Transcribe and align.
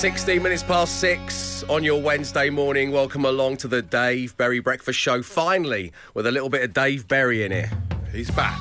16 0.00 0.42
minutes 0.42 0.62
past 0.62 0.98
six 0.98 1.62
on 1.64 1.84
your 1.84 2.00
Wednesday 2.00 2.48
morning. 2.48 2.90
Welcome 2.90 3.26
along 3.26 3.58
to 3.58 3.68
the 3.68 3.82
Dave 3.82 4.34
Berry 4.38 4.58
Breakfast 4.58 4.98
Show. 4.98 5.22
Finally, 5.22 5.92
with 6.14 6.26
a 6.26 6.32
little 6.32 6.48
bit 6.48 6.62
of 6.62 6.72
Dave 6.72 7.06
Berry 7.06 7.44
in 7.44 7.52
it. 7.52 7.68
He's 8.10 8.30
back. 8.30 8.58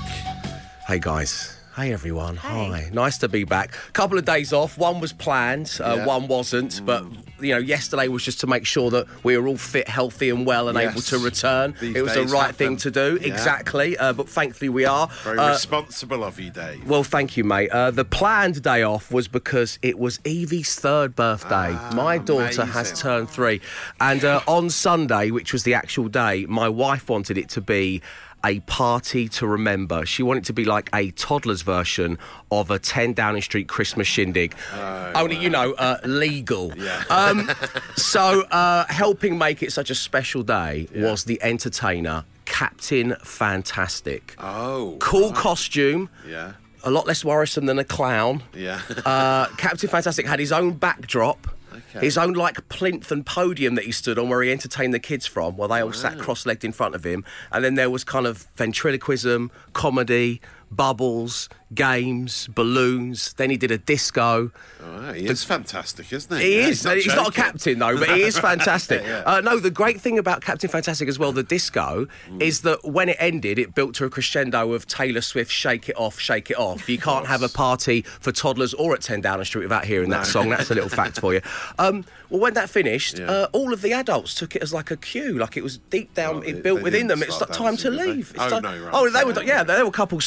Hey, 0.85 0.99
guys. 0.99 1.58
Hey, 1.79 1.93
everyone. 1.93 2.35
Hi. 2.35 2.89
Nice 2.91 3.19
to 3.19 3.29
be 3.29 3.45
back. 3.45 3.71
Couple 3.93 4.17
of 4.17 4.25
days 4.25 4.51
off. 4.51 4.77
One 4.77 4.99
was 4.99 5.13
planned, 5.13 5.77
uh, 5.81 5.95
Yeah. 5.99 6.05
one 6.05 6.27
wasn't. 6.27 6.85
But, 6.85 7.05
you 7.39 7.53
know, 7.53 7.57
yesterday 7.57 8.09
was 8.09 8.21
just 8.25 8.41
to 8.41 8.47
make 8.47 8.65
sure 8.65 8.91
that 8.91 9.05
we 9.23 9.37
were 9.37 9.47
all 9.47 9.55
fit, 9.55 9.87
healthy, 9.87 10.29
and 10.29 10.45
well 10.45 10.67
and 10.67 10.77
able 10.77 11.01
to 11.03 11.17
return. 11.19 11.75
These 11.79 11.95
it 11.95 12.01
was 12.01 12.15
the 12.15 12.23
right 12.25 12.47
happen. 12.47 12.53
thing 12.55 12.77
to 12.77 12.91
do. 12.91 13.17
Yeah. 13.21 13.27
Exactly. 13.29 13.97
Uh, 13.97 14.11
but 14.11 14.27
thankfully, 14.27 14.67
we 14.67 14.83
are. 14.83 15.07
Very 15.23 15.37
Uh, 15.39 15.51
responsible 15.51 16.25
of 16.25 16.37
you, 16.37 16.49
Dave. 16.49 16.85
Well, 16.85 17.05
thank 17.05 17.37
you, 17.37 17.45
mate. 17.45 17.69
Uh, 17.69 17.91
the 17.91 18.03
planned 18.03 18.61
day 18.61 18.83
off 18.83 19.09
was 19.09 19.29
because 19.29 19.79
it 19.81 19.97
was 19.97 20.19
Evie's 20.25 20.75
third 20.75 21.15
birthday. 21.15 21.77
My 21.95 22.17
daughter 22.17 22.65
has 22.65 22.99
turned 22.99 23.29
three. 23.29 23.61
And 24.01 24.25
uh, 24.25 24.41
on 24.47 24.69
Sunday, 24.69 25.31
which 25.31 25.53
was 25.53 25.63
the 25.63 25.75
actual 25.75 26.09
day, 26.09 26.45
my 26.49 26.67
wife 26.67 27.07
wanted 27.09 27.37
it 27.37 27.47
to 27.51 27.61
be 27.61 28.01
a 28.45 28.59
party 28.61 29.27
to 29.29 29.47
remember. 29.47 30.05
She 30.05 30.23
wanted 30.23 30.43
it 30.43 30.45
to 30.47 30.53
be 30.53 30.65
like 30.65 30.89
a 30.93 31.11
toddler's 31.11 31.61
version 31.61 32.17
of 32.51 32.71
a 32.71 32.79
10 32.79 33.13
Downing 33.13 33.41
Street 33.41 33.67
Christmas 33.67 34.07
shindig. 34.07 34.55
Only, 34.73 35.35
you 35.37 35.49
know, 35.49 35.73
uh, 35.73 35.97
legal. 36.05 36.73
Yeah. 36.77 37.03
Um, 37.09 37.49
so, 37.95 38.41
uh, 38.51 38.85
helping 38.89 39.37
make 39.37 39.61
it 39.63 39.71
such 39.73 39.89
a 39.89 39.95
special 39.95 40.43
day 40.43 40.87
was 40.95 41.25
the 41.25 41.41
entertainer, 41.43 42.25
Captain 42.45 43.15
Fantastic. 43.23 44.35
oh. 44.39 44.97
Cool 44.99 45.31
costume 45.33 46.09
Yeah. 46.27 46.53
a 46.83 46.89
lot 46.91 47.05
less 47.07 47.25
worrisome 47.25 47.65
than 47.65 47.77
a 47.79 47.83
clown. 47.83 48.41
Yeah. 48.55 48.81
Uh, 49.05 49.47
Captain 49.57 49.89
Fantastic 49.89 50.25
had 50.25 50.39
his 50.39 50.51
own 50.51 50.73
backdrop. 50.73 51.47
Okay. 51.89 52.05
His 52.05 52.17
own 52.17 52.33
like 52.33 52.67
plinth 52.69 53.11
and 53.11 53.25
podium 53.25 53.75
that 53.75 53.85
he 53.85 53.91
stood 53.91 54.17
on 54.19 54.29
where 54.29 54.41
he 54.41 54.51
entertained 54.51 54.93
the 54.93 54.99
kids 54.99 55.25
from 55.25 55.57
while 55.57 55.69
they 55.69 55.81
all 55.81 55.93
sat 55.93 56.17
cross-legged 56.17 56.63
in 56.63 56.71
front 56.71 56.95
of 56.95 57.03
him. 57.03 57.23
And 57.51 57.63
then 57.63 57.75
there 57.75 57.89
was 57.89 58.03
kind 58.03 58.25
of 58.25 58.47
ventriloquism, 58.55 59.51
comedy, 59.73 60.41
bubbles, 60.71 61.49
games, 61.73 62.47
balloons. 62.53 63.33
Then 63.33 63.49
he 63.49 63.57
did 63.57 63.71
a 63.71 63.77
disco. 63.77 64.51
Right, 64.81 65.15
He 65.15 65.25
is 65.27 65.43
fantastic, 65.43 66.11
isn't 66.13 66.37
he? 66.39 66.43
He 66.43 66.57
Yeah, 66.59 66.67
is. 66.67 66.83
He's 66.83 67.07
not, 67.07 67.29
a 67.29 67.31
captain 67.31 67.79
though, 67.79 67.97
but 67.97 68.09
he 68.09 68.21
is 68.23 68.37
fantastic. 68.49 69.03
Yeah. 69.03 69.23
uh, 69.25 69.41
no, 69.41 69.57
the 69.59 69.71
great 69.71 69.99
thing 70.01 70.17
about 70.17 70.41
Captain 70.41 70.69
Fantastic 70.69 71.07
as 71.07 71.17
well, 71.19 71.31
the 71.31 71.43
disco, 71.43 72.07
Mm. 72.29 72.41
is 72.41 72.61
that 72.61 72.83
when 72.83 73.09
it 73.09 73.17
ended, 73.19 73.59
it 73.59 73.73
built 73.75 73.95
to 73.95 74.05
a 74.05 74.09
crescendo 74.09 74.73
of 74.73 74.87
Taylor 74.87 75.21
Swift 75.21 75.51
"Shake 75.51 75.89
It 75.89 75.95
Off, 75.97 76.19
Shake 76.19 76.49
It 76.51 76.57
Off." 76.57 76.87
You 76.89 76.97
can't 76.97 77.25
have 77.27 77.41
a 77.43 77.49
party 77.49 78.01
for 78.01 78.31
toddlers 78.31 78.73
or 78.73 78.93
at 78.93 79.01
10 79.01 79.21
Downing 79.21 79.45
Street 79.45 79.63
without 79.63 79.85
hearing 79.85 80.09
that 80.09 80.25
song. 80.25 80.49
That's 80.49 80.69
a 80.71 80.75
little 80.75 80.89
fact 80.89 81.19
for 81.19 81.33
you. 81.33 81.41
Um, 81.79 82.03
well, 82.29 82.41
when 82.41 82.53
that 82.55 82.69
finished, 82.69 83.17
Yeah. 83.19 83.25
uh, 83.31 83.47
all 83.53 83.73
of 83.73 83.81
the 83.81 83.93
adults 83.93 84.35
took 84.35 84.55
it 84.55 84.61
as 84.61 84.73
like 84.73 84.91
a 84.91 84.97
cue, 84.97 85.37
like 85.39 85.55
it 85.57 85.63
was 85.63 85.77
deep 85.89 86.13
down, 86.13 86.37
Oh, 86.37 86.41
it 86.41 86.53
they- 86.53 86.61
built 86.61 86.81
within 86.81 87.07
them. 87.07 87.23
It's 87.23 87.39
like 87.39 87.51
time 87.51 87.77
to 87.77 87.89
they? 87.91 88.05
leave. 88.07 88.31
It's 88.35 88.39
Oh, 88.43 88.49
time- 88.49 88.63
no, 88.63 88.77
right. 88.77 88.89
oh, 88.93 89.09
they 89.09 89.23
were, 89.23 89.33
Yeah. 89.41 89.47
yeah, 89.59 89.63
there 89.63 89.83
were 89.83 89.89
a 89.89 89.91
couple 89.91 90.19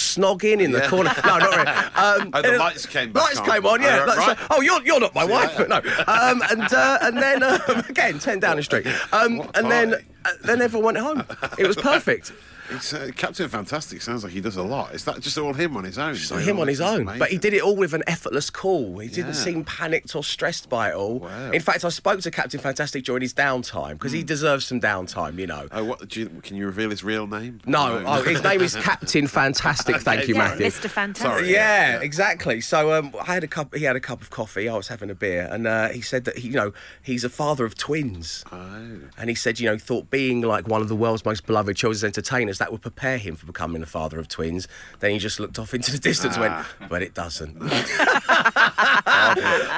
in 0.61 0.73
the 0.73 0.81
corner. 0.83 1.13
No, 1.25 1.39
not 1.39 1.57
really. 1.57 1.73
Um, 2.23 2.31
Oh, 2.35 2.43
the 2.43 2.59
lights 2.59 2.87
came 2.87 3.13
back 3.13 3.23
Lights 3.25 3.39
on. 3.41 3.47
came 3.51 3.67
on, 3.67 3.81
yeah. 3.83 4.05
Oh, 4.09 4.17
right. 4.17 4.39
oh, 4.51 4.61
you're, 4.61 4.83
you're 4.85 4.99
not 5.01 5.15
my 5.15 5.25
wife, 5.25 5.53
but 5.57 5.69
no. 5.69 5.77
Um, 6.07 6.43
and 6.51 6.73
uh, 6.73 6.99
and 7.03 7.17
then 7.19 7.43
um, 7.43 7.61
again, 7.89 8.19
ten 8.19 8.41
Downing 8.41 8.65
Street, 8.65 8.87
um, 9.13 9.49
and 9.55 9.71
then 9.71 9.95
uh, 10.25 10.31
then 10.45 10.61
everyone 10.63 10.95
went 10.95 10.99
home. 10.99 11.25
It 11.59 11.67
was 11.67 11.77
perfect. 11.77 12.33
It's, 12.71 12.93
uh, 12.95 13.11
Captain 13.17 13.49
Fantastic 13.49 14.01
sounds 14.03 14.25
like 14.25 14.33
he 14.33 14.41
does 14.41 14.57
a 14.57 14.63
lot. 14.63 14.95
Is 14.95 15.05
that 15.05 15.21
just 15.21 15.37
all 15.39 15.53
him 15.53 15.77
on 15.77 15.85
his 15.85 15.99
own? 15.99 16.15
So 16.17 16.37
him 16.37 16.59
on 16.61 16.69
his 16.69 16.81
own, 16.81 17.05
but 17.19 17.29
he 17.31 17.39
did 17.39 17.53
it 17.55 17.63
all 17.63 17.77
with 17.77 17.93
an 17.93 18.03
effortless 18.07 18.51
cool. 18.51 18.99
He 18.99 19.09
didn't 19.09 19.29
Yeah. 19.35 19.45
seem 19.45 19.65
panicked 19.65 20.15
or 20.15 20.23
stressed 20.25 20.69
by 20.69 20.91
it 20.91 20.95
all. 20.95 21.21
Wow. 21.21 21.51
In 21.51 21.61
fact, 21.61 21.85
I 21.85 21.89
spoke 21.89 22.21
to 22.21 22.31
Captain 22.31 22.61
Fantastic 22.61 23.05
during 23.05 23.23
his 23.23 23.35
downtime 23.35 23.95
because 23.95 24.13
he 24.13 24.23
deserves 24.23 24.65
some 24.67 24.81
downtime, 24.81 25.39
you 25.39 25.47
know. 25.47 25.69
Oh, 25.73 25.85
what? 25.85 26.09
Do 26.09 26.21
you, 26.21 26.29
can 26.43 26.57
you 26.57 26.67
reveal 26.67 26.91
his 26.91 27.03
real 27.05 27.27
name? 27.27 27.61
No, 27.67 28.03
oh, 28.07 28.23
his 28.23 28.43
name 28.43 28.61
is 28.61 28.77
Captain 28.77 29.27
Fantastic. 29.27 29.97
Thank 30.01 30.29
you, 30.29 30.35
Yeah, 30.35 30.41
Matthew. 30.49 30.67
Mr. 30.67 30.89
Fantastic. 30.89 31.23
Sorry. 31.39 31.53
Yeah, 31.53 32.01
exactly. 32.01 32.61
So 32.61 32.93
um, 32.93 33.15
I 33.27 33.35
had 33.35 33.45
a 33.45 33.49
cup. 33.49 33.75
He 33.75 33.85
had 33.85 33.97
a 33.97 34.01
cup 34.01 34.23
of 34.23 34.31
coffee. 34.31 34.69
I 34.69 34.77
was 34.77 34.89
having 34.89 35.11
a 35.11 35.15
beer, 35.15 35.49
and 35.51 35.67
uh, 35.67 35.89
he 35.89 36.01
said 36.01 36.25
that 36.25 36.39
he, 36.39 36.49
you 36.49 36.55
know, 36.55 36.73
he's 37.03 37.25
a 37.25 37.29
father 37.31 37.65
of 37.65 37.75
twins. 37.77 38.45
Oh. 38.53 39.01
And 39.19 39.29
he 39.29 39.35
said, 39.35 39.59
you 39.61 39.69
know, 39.69 39.79
thought 39.79 40.11
being 40.11 40.43
like 40.43 40.69
one 40.69 40.81
of 40.81 40.89
the 40.89 40.97
world's 40.97 41.25
most 41.25 41.47
beloved 41.47 41.77
children's 41.77 42.05
entertainers 42.05 42.52
that 42.59 42.71
would 42.73 42.83
prepare 42.83 43.19
him 43.19 43.37
for 43.37 43.47
becoming 43.47 43.83
a 43.83 43.87
father 43.87 44.19
of 44.19 44.29
twins. 44.29 44.69
Then 45.01 45.11
he 45.13 45.19
just 45.19 45.39
looked 45.41 45.59
off 45.59 45.75
into 45.75 45.91
the 45.93 45.99
distance, 45.99 46.37
and 46.37 46.45
Ah. 46.47 46.67
went, 46.79 46.91
but 46.91 47.03
it 47.03 47.15
doesn't. 47.15 47.57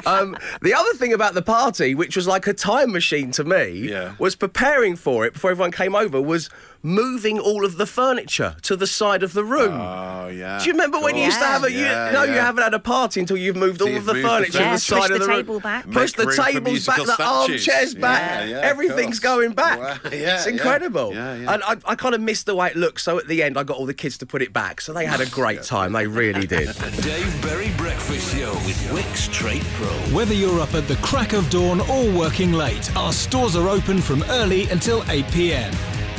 um, 0.05 0.37
the 0.61 0.73
other 0.75 0.93
thing 0.93 1.13
about 1.13 1.33
the 1.33 1.41
party, 1.41 1.95
which 1.95 2.15
was 2.15 2.27
like 2.27 2.47
a 2.47 2.53
time 2.53 2.91
machine 2.91 3.31
to 3.31 3.43
me, 3.43 3.89
Yeah. 3.89 4.13
was 4.19 4.35
preparing 4.35 4.95
for 4.95 5.25
it 5.25 5.33
before 5.33 5.51
everyone 5.51 5.71
came 5.71 5.95
over. 5.95 6.21
Was 6.21 6.49
moving 6.85 7.39
all 7.39 7.65
of 7.65 7.77
the 7.77 7.85
furniture 7.87 8.55
to 8.61 8.75
the 8.75 8.85
side 8.85 9.23
of 9.23 9.33
the 9.33 9.43
room. 9.43 9.73
Oh, 9.73 10.27
yeah. 10.27 10.59
Do 10.59 10.65
you 10.65 10.73
remember 10.73 10.99
when 10.99 11.15
you 11.17 11.23
used 11.25 11.39
to 11.39 11.45
have 11.45 11.63
a? 11.63 11.71
You, 11.71 11.79
Yeah, 11.79 12.11
no, 12.13 12.23
you 12.23 12.33
haven't 12.33 12.63
had 12.63 12.73
a 12.75 12.79
party 12.79 13.19
until 13.19 13.37
you've 13.37 13.55
moved 13.55 13.79
So 13.79 13.85
all 13.87 13.91
you've 13.91 14.07
of 14.07 14.15
the 14.15 14.21
furniture 14.21 14.51
to 14.51 14.57
Yeah, 14.59 14.69
the 14.69 14.75
push 14.75 14.83
side 14.83 15.09
the 15.09 15.13
of 15.15 15.19
the 15.21 15.27
room. 15.27 15.35
table 15.37 15.59
back. 15.59 15.85
Push 15.89 15.95
Make 15.95 16.11
the 16.15 16.25
room 16.27 16.35
for 16.35 16.43
tables 16.43 16.85
back, 16.85 16.97
musical 16.99 17.05
the 17.17 17.23
armchairs 17.23 17.95
back. 17.95 18.21
Yeah, 18.21 18.45
yeah, 18.45 18.59
Everything's 18.61 19.19
going 19.19 19.53
back. 19.53 19.79
Wow. 19.79 20.09
Yeah, 20.11 20.35
it's 20.35 20.45
incredible. 20.45 21.13
Yeah, 21.13 21.35
yeah. 21.35 21.53
And 21.55 21.63
I, 21.63 21.75
I 21.85 21.95
kind 21.95 22.13
of 22.13 22.21
missed 22.21 22.45
the 22.45 22.55
way 22.55 22.67
it 22.69 22.75
looked. 22.75 23.01
So 23.01 23.17
at 23.17 23.27
the 23.27 23.41
end, 23.41 23.57
I 23.57 23.63
got 23.63 23.77
all 23.77 23.87
the 23.87 23.93
kids 23.95 24.17
to 24.19 24.25
put 24.27 24.43
it 24.43 24.53
back. 24.53 24.79
So 24.79 24.93
they 24.93 25.05
had 25.07 25.21
a 25.21 25.25
great 25.29 25.63
time. 25.75 25.91
They 25.91 26.05
really 26.05 26.45
did. 26.45 26.67
The 26.67 27.01
Dave 27.01 27.41
Berry 27.41 27.71
Breakfast 27.77 28.35
Show 28.35 28.53
with 28.65 28.77
Wickes 28.91 29.31
Trade 29.33 29.63
Pro. 29.73 29.87
Whether 30.15 30.35
you're 30.35 30.59
up 30.59 30.75
at 30.75 30.87
the 30.87 30.97
crack 30.97 31.33
of 31.33 31.49
dawn 31.49 31.81
or 31.81 32.11
working 32.17 32.53
late, 32.53 32.95
our 32.95 33.11
stores 33.11 33.55
are 33.55 33.69
open 33.69 34.01
from 34.01 34.21
early 34.29 34.67
until 34.69 35.03
8 35.09 35.25
pm. 35.31 35.73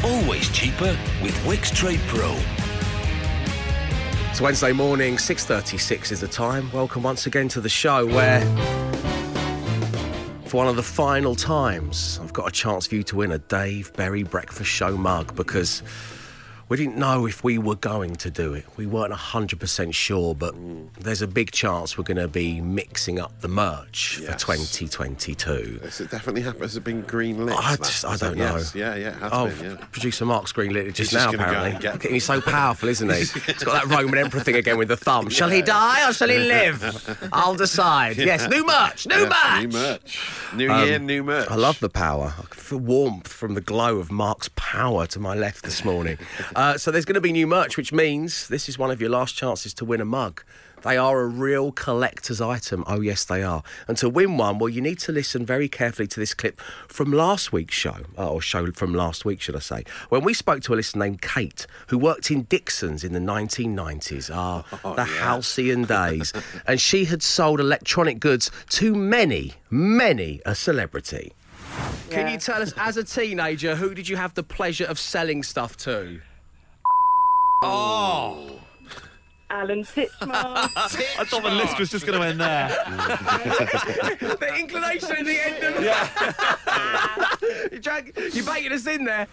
Always 0.06 0.49
cheaper 0.50 0.97
with 1.21 1.34
Wickes 1.44 1.75
Trade 1.75 1.99
Pro. 2.06 2.33
It's 4.31 4.41
Wednesday 4.41 4.71
morning, 4.71 5.17
6.36 5.17 6.12
is 6.12 6.21
the 6.21 6.28
time. 6.28 6.71
Welcome 6.71 7.03
once 7.03 7.27
again 7.27 7.49
to 7.49 7.61
the 7.61 7.69
show 7.69 8.06
where, 8.06 8.41
for 10.45 10.59
one 10.59 10.69
of 10.69 10.77
the 10.77 10.83
final 10.84 11.34
times, 11.34 12.21
I've 12.22 12.33
got 12.33 12.47
a 12.47 12.53
chance 12.53 12.87
for 12.87 12.95
you 12.95 13.03
to 13.03 13.16
win 13.16 13.33
a 13.33 13.39
Dave 13.39 13.93
Berry 13.95 14.22
Breakfast 14.22 14.71
Show 14.71 14.97
mug 14.97 15.34
because 15.34 15.83
we 16.69 16.77
didn't 16.77 16.97
know 16.97 17.27
if 17.27 17.44
we 17.44 17.59
were 17.59 17.77
going 17.77 18.16
to 18.16 18.31
do 18.31 18.53
it. 18.54 18.65
We 18.77 18.87
weren't 18.87 19.12
100% 19.12 19.94
sure, 19.94 20.34
but 20.34 20.54
mm. 20.54 20.88
there's 20.99 21.22
a 21.22 21.27
big 21.28 21.53
chance 21.53 21.97
we're 21.97 22.04
going 22.04 22.16
to 22.16 22.27
be 22.28 22.60
mixing 22.60 23.19
up 23.21 23.41
the 23.41 23.49
merch 23.49 24.19
Yes. 24.21 24.32
for 24.32 24.38
2022. 24.54 25.81
Has 25.82 26.00
it 26.00 26.10
definitely 26.10 26.43
happened? 26.43 26.62
Has 26.62 26.77
it 26.77 26.84
been 26.84 27.03
green 27.03 27.47
lit? 27.47 27.56
I 27.56 27.77
just, 27.77 28.04
I 28.04 28.16
don't 28.16 28.37
know. 28.37 28.56
Yes. 28.56 28.75
Yeah, 28.75 28.94
yeah, 28.97 29.09
it 29.09 29.15
has 29.15 29.31
Oh, 29.32 29.47
been, 29.49 29.65
yeah. 29.65 29.77
producer 29.93 30.25
Mark's 30.25 30.53
green 30.53 30.72
lit 30.72 30.87
it 30.88 30.94
just 30.94 31.10
He's 31.12 31.19
now, 31.19 31.31
just 31.32 31.34
apparently. 31.43 31.81
get- 31.81 31.93
Look 31.94 32.04
at 32.04 32.09
him, 32.10 32.15
He's 32.15 32.25
so 32.25 32.41
powerful, 32.41 32.88
isn't 32.88 33.09
he? 33.10 33.16
He's 33.21 33.33
got 33.65 33.88
that 33.88 33.97
Roman 33.97 34.19
Emperor 34.19 34.41
thing 34.41 34.56
again 34.56 34.78
with 34.78 34.88
the 34.88 34.97
thumb. 34.97 35.28
Shall 35.28 35.48
he 35.50 35.62
die 35.62 36.09
or 36.09 36.12
shall 36.12 36.28
he 36.28 36.38
live? 36.48 37.28
I'll 37.33 37.54
decide. 37.54 38.16
Yes, 38.16 38.48
new 38.48 38.66
merch, 38.66 39.06
new 39.06 39.28
merch. 39.28 39.62
New 39.62 39.69
merch. 39.69 40.21
New 40.54 40.75
year, 40.84 40.97
um, 40.97 41.06
new 41.06 41.22
merch. 41.22 41.48
I 41.50 41.54
love 41.54 41.78
the 41.81 41.88
power. 41.91 42.34
I 42.38 42.43
can 42.43 42.60
feel 42.60 42.78
warmth 42.78 43.28
from 43.28 43.54
the 43.54 43.60
glow 43.60 43.98
of 43.98 44.10
Mark's 44.10 44.50
power 44.56 45.06
to 45.06 45.21
my 45.21 45.34
left 45.34 45.62
this 45.65 45.84
morning. 45.84 46.19
Uh, 46.56 46.78
so 46.78 46.91
there's 46.91 47.05
going 47.05 47.15
to 47.15 47.21
be 47.21 47.33
new 47.33 47.47
merch, 47.47 47.77
which 47.77 47.93
means 47.93 48.49
this 48.49 48.67
is 48.67 48.78
one 48.78 48.91
of 48.91 48.99
your 49.00 49.11
last 49.11 49.37
chances 49.37 49.75
to 49.75 49.84
win 49.84 50.00
a 50.00 50.06
mug. 50.06 50.43
They 50.83 50.97
are 50.97 51.21
a 51.21 51.27
real 51.27 51.71
collector's 51.71 52.41
item. 52.41 52.83
Oh, 52.87 53.00
yes, 53.00 53.25
they 53.25 53.43
are. 53.43 53.62
And 53.89 53.97
to 53.99 54.09
win 54.09 54.39
one, 54.39 54.59
well, 54.59 54.69
you 54.69 54.81
need 54.81 54.99
to 55.00 55.12
listen 55.12 55.45
very 55.45 55.69
carefully 55.69 56.06
to 56.09 56.21
this 56.21 56.33
clip 56.33 56.61
from 56.89 57.12
last 57.12 57.53
week's 57.53 57.75
show, 57.75 57.97
uh, 58.16 58.31
or 58.31 58.41
show 58.41 58.71
from 58.72 58.95
last 58.95 59.25
week, 59.25 59.41
should 59.41 59.56
I 59.56 59.59
say, 59.59 59.84
when 60.09 60.22
we 60.25 60.33
spoke 60.33 60.62
to 60.62 60.75
a 60.75 60.77
listener 60.77 61.05
named 61.05 61.21
Kate, 61.21 61.66
who 61.89 61.99
worked 61.99 62.31
in 62.31 62.43
Dixon's 62.45 63.05
in 63.05 63.12
the 63.12 63.21
1990s. 63.21 64.31
Ah, 64.33 64.65
the 64.95 65.05
halcyon 65.05 65.84
days. 65.87 66.33
and 66.66 66.81
she 66.81 67.05
had 67.05 67.22
sold 67.22 67.61
electronic 67.61 68.19
goods 68.19 68.50
to 68.71 68.95
many, 68.95 69.53
many 69.69 70.41
a 70.47 70.55
celebrity. 70.55 71.33
Can 72.09 72.31
you 72.31 72.39
tell 72.39 72.63
us, 72.63 72.72
as 72.78 72.97
a 72.97 73.04
teenager, 73.04 73.77
who 73.77 73.95
did 73.95 74.09
you 74.09 74.16
have 74.16 74.33
the 74.34 74.42
pleasure 74.42 74.86
of 74.86 74.98
selling 74.98 75.42
stuff 75.42 75.77
to? 75.78 76.21
Oh. 77.68 78.60
Alan 79.48 79.84
Titchmarsh. 79.84 80.21
I 81.21 81.24
thought 81.24 81.42
the 81.42 81.51
list 81.51 81.78
was 81.78 81.91
just 81.91 82.07
going 82.07 82.21
to 82.21 82.27
end 82.27 82.41
there. 82.41 82.68
the 84.21 84.57
inclination 84.59 85.13
at 85.13 85.24
the 85.24 85.47
end 85.47 85.77
of 85.77 85.83
yeah. 85.84 86.09
Ah. 86.66 87.35
you, 87.72 87.78
drag, 87.78 88.13
you 88.33 88.42
baited 88.42 88.72
us 88.72 88.86
in 88.86 89.04
there. 89.04 89.27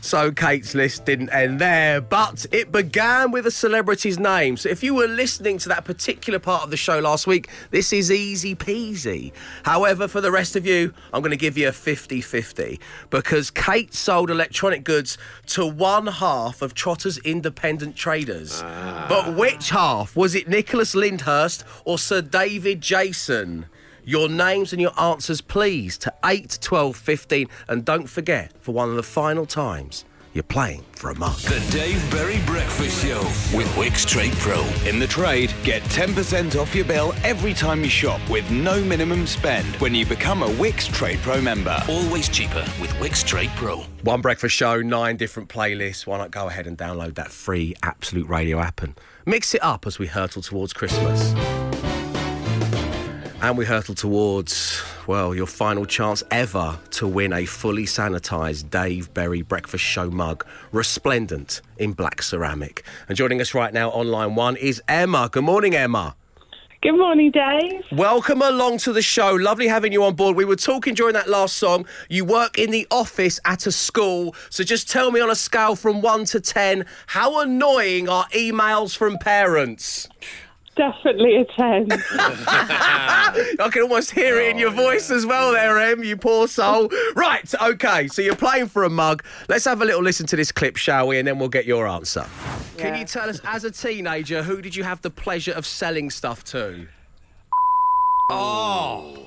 So 0.00 0.30
Kate's 0.30 0.74
list 0.74 1.04
didn't 1.04 1.30
end 1.30 1.60
there, 1.60 2.00
but 2.00 2.46
it 2.52 2.70
began 2.70 3.30
with 3.30 3.46
a 3.46 3.50
celebrity's 3.50 4.18
name. 4.18 4.56
So 4.56 4.68
if 4.68 4.82
you 4.82 4.94
were 4.94 5.06
listening 5.06 5.58
to 5.58 5.68
that 5.70 5.84
particular 5.84 6.38
part 6.38 6.62
of 6.62 6.70
the 6.70 6.76
show 6.76 6.98
last 6.98 7.26
week, 7.26 7.48
this 7.70 7.92
is 7.92 8.10
easy 8.10 8.54
peasy. 8.54 9.32
However, 9.64 10.08
for 10.08 10.20
the 10.20 10.30
rest 10.30 10.56
of 10.56 10.66
you, 10.66 10.92
I'm 11.12 11.20
going 11.22 11.30
to 11.30 11.36
give 11.36 11.56
you 11.56 11.68
a 11.68 11.72
50 11.72 12.20
50 12.20 12.80
because 13.10 13.50
Kate 13.50 13.94
sold 13.94 14.30
electronic 14.30 14.84
goods 14.84 15.18
to 15.46 15.66
one 15.66 16.06
half 16.06 16.62
of 16.62 16.74
Trotter's 16.74 17.18
independent 17.18 17.96
traders. 17.96 18.60
Ah. 18.62 19.06
But 19.08 19.36
which 19.36 19.70
half? 19.70 20.14
Was 20.16 20.34
it 20.34 20.48
Nicholas 20.48 20.94
Lyndhurst 20.94 21.64
or 21.84 21.98
Sir 21.98 22.20
David 22.20 22.80
Jason? 22.80 23.66
Your 24.06 24.28
names 24.28 24.72
and 24.72 24.82
your 24.82 24.92
answers, 25.00 25.40
please, 25.40 25.96
to 25.98 26.12
8, 26.22 26.58
12, 26.60 26.94
15. 26.94 27.48
And 27.68 27.84
don't 27.84 28.06
forget, 28.06 28.52
for 28.60 28.72
one 28.72 28.90
of 28.90 28.96
the 28.96 29.02
final 29.02 29.46
times, 29.46 30.04
you're 30.34 30.42
playing 30.42 30.84
for 30.92 31.10
a 31.10 31.14
mug. 31.14 31.36
The 31.38 31.64
Dave 31.70 32.10
Berry 32.10 32.38
Breakfast 32.44 33.02
Show 33.02 33.20
with 33.56 33.66
Wickes 33.76 34.04
Trade 34.06 34.32
Pro. 34.32 34.60
In 34.86 34.98
the 34.98 35.06
trade, 35.06 35.54
get 35.62 35.80
10% 35.84 36.60
off 36.60 36.74
your 36.74 36.84
bill 36.84 37.14
every 37.22 37.54
time 37.54 37.82
you 37.82 37.88
shop 37.88 38.20
with 38.28 38.50
no 38.50 38.84
minimum 38.84 39.26
spend 39.26 39.76
when 39.76 39.94
you 39.94 40.04
become 40.04 40.42
a 40.42 40.48
Wickes 40.48 40.92
Trade 40.92 41.20
Pro 41.20 41.40
member. 41.40 41.80
Always 41.88 42.28
cheaper 42.28 42.66
with 42.80 42.90
Wickes 42.94 43.24
Trade 43.24 43.52
Pro. 43.56 43.84
One 44.02 44.20
breakfast 44.20 44.54
show, 44.54 44.82
nine 44.82 45.16
different 45.16 45.48
playlists. 45.48 46.06
Why 46.06 46.18
not 46.18 46.30
go 46.30 46.48
ahead 46.48 46.66
and 46.66 46.76
download 46.76 47.14
that 47.14 47.30
free 47.30 47.74
Absolute 47.82 48.28
Radio 48.28 48.58
app 48.58 48.82
and 48.82 49.00
mix 49.24 49.54
it 49.54 49.62
up 49.62 49.86
as 49.86 49.98
we 49.98 50.08
hurtle 50.08 50.42
towards 50.42 50.74
Christmas? 50.74 51.32
And 53.44 53.58
we 53.58 53.66
hurtle 53.66 53.94
towards, 53.94 54.82
well, 55.06 55.34
your 55.34 55.46
final 55.46 55.84
chance 55.84 56.22
ever 56.30 56.78
to 56.92 57.06
win 57.06 57.34
a 57.34 57.44
fully 57.44 57.84
sanitised 57.84 58.70
Dave 58.70 59.12
Berry 59.12 59.42
Breakfast 59.42 59.84
Show 59.84 60.10
mug, 60.10 60.46
resplendent 60.72 61.60
in 61.76 61.92
black 61.92 62.22
ceramic. 62.22 62.84
And 63.06 63.18
joining 63.18 63.42
us 63.42 63.52
right 63.52 63.74
now 63.74 63.90
on 63.90 64.08
line 64.08 64.34
one 64.34 64.56
is 64.56 64.82
Emma. 64.88 65.28
Good 65.30 65.44
morning, 65.44 65.74
Emma. 65.74 66.16
Good 66.80 66.96
morning, 66.96 67.32
Dave. 67.32 67.82
Welcome 67.92 68.40
along 68.40 68.78
to 68.78 68.94
the 68.94 69.02
show. 69.02 69.34
Lovely 69.34 69.68
having 69.68 69.92
you 69.92 70.04
on 70.04 70.14
board. 70.14 70.36
We 70.36 70.46
were 70.46 70.56
talking 70.56 70.94
during 70.94 71.12
that 71.12 71.28
last 71.28 71.58
song. 71.58 71.84
You 72.08 72.24
work 72.24 72.58
in 72.58 72.70
the 72.70 72.86
office 72.90 73.40
at 73.44 73.66
a 73.66 73.72
school. 73.72 74.34
So 74.48 74.64
just 74.64 74.88
tell 74.88 75.10
me 75.10 75.20
on 75.20 75.28
a 75.28 75.34
scale 75.34 75.76
from 75.76 76.00
1 76.00 76.24
to 76.26 76.40
10, 76.40 76.86
how 77.08 77.40
annoying 77.40 78.08
are 78.08 78.24
emails 78.28 78.96
from 78.96 79.18
parents? 79.18 80.08
Definitely 80.76 81.36
a 81.36 81.44
10. 81.44 81.88
I 81.92 83.68
can 83.72 83.82
almost 83.82 84.10
hear 84.10 84.40
it 84.40 84.50
in 84.50 84.58
your 84.58 84.70
voice 84.72 85.08
as 85.10 85.24
well 85.24 85.52
there, 85.52 85.78
Em, 85.78 86.02
you 86.02 86.16
poor 86.16 86.48
soul. 86.48 86.90
Right, 87.14 87.52
okay, 87.62 88.08
so 88.08 88.22
you're 88.22 88.34
playing 88.34 88.66
for 88.66 88.82
a 88.82 88.90
mug. 88.90 89.22
Let's 89.48 89.64
have 89.66 89.82
a 89.82 89.84
little 89.84 90.02
listen 90.02 90.26
to 90.26 90.36
this 90.36 90.50
clip, 90.50 90.76
shall 90.76 91.06
we? 91.08 91.18
And 91.18 91.28
then 91.28 91.38
we'll 91.38 91.48
get 91.48 91.64
your 91.64 91.86
answer. 91.86 92.26
Can 92.76 92.94
Yeah. 92.94 93.00
you 93.00 93.04
tell 93.06 93.28
us, 93.30 93.40
as 93.44 93.62
a 93.64 93.70
teenager, 93.70 94.42
who 94.42 94.60
did 94.60 94.74
you 94.74 94.82
have 94.82 95.00
the 95.02 95.10
pleasure 95.10 95.52
of 95.52 95.64
selling 95.64 96.10
stuff 96.10 96.42
to? 96.46 96.88
Oh. 98.30 99.20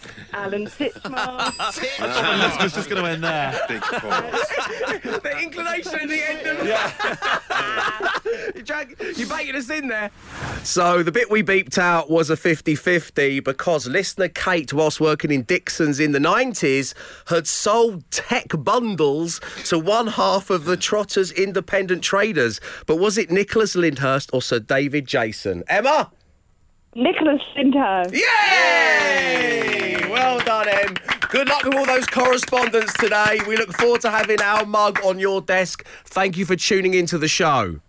Alan 0.32 0.64
Titchmarsh. 0.66 2.56
The 2.58 2.62
was 2.64 2.72
just 2.72 2.88
going 2.88 3.02
to 3.04 3.10
end 3.10 3.22
there. 3.22 3.60
Big 3.68 3.80
pause. 3.82 4.00
the 5.22 5.38
inclination 5.42 5.94
at 5.94 6.08
the 6.08 6.28
end 6.28 6.46
of 6.46 6.58
it. 8.46 8.56
you, 8.56 8.62
drag, 8.62 8.96
you 9.16 9.26
baited 9.26 9.56
us 9.56 9.68
in 9.68 9.88
there. 9.88 10.10
So 10.62 11.02
the 11.02 11.10
bit 11.10 11.30
we 11.30 11.42
beeped 11.42 11.78
out 11.78 12.10
was 12.10 12.30
a 12.30 12.36
50-50 12.36 13.42
because 13.42 13.88
listener 13.88 14.28
Kate, 14.28 14.72
whilst 14.72 15.00
working 15.00 15.30
in 15.30 15.42
Dixon's 15.42 15.98
in 15.98 16.12
the 16.12 16.18
90s, 16.18 16.94
had 17.28 17.48
sold 17.48 18.08
tech 18.10 18.48
bundles 18.50 19.40
to 19.64 19.78
one 19.78 20.06
half 20.06 20.50
of 20.50 20.66
the 20.66 20.76
Trotters 20.76 21.32
independent 21.32 22.04
traders. 22.04 22.60
But 22.86 22.96
was 22.96 23.18
it 23.18 23.30
Nicholas 23.30 23.74
Lyndhurst 23.74 24.30
or 24.32 24.42
Sir 24.42 24.60
David 24.60 25.06
Jason? 25.06 25.64
Emma? 25.68 26.12
Nicholas 26.94 27.40
Sindhurst. 27.56 28.12
Yay! 28.12 30.08
Well 30.10 30.38
done, 30.40 30.68
Em. 30.68 30.94
Good 31.30 31.48
luck 31.48 31.64
with 31.64 31.74
all 31.74 31.86
those 31.86 32.06
correspondents 32.06 32.92
today. 32.94 33.38
We 33.48 33.56
look 33.56 33.72
forward 33.72 34.02
to 34.02 34.10
having 34.10 34.40
our 34.40 34.66
mug 34.66 35.00
on 35.04 35.18
your 35.18 35.40
desk. 35.40 35.86
Thank 36.04 36.36
you 36.36 36.44
for 36.44 36.54
tuning 36.54 36.94
into 36.94 37.18
the 37.18 37.28
show. 37.28 37.80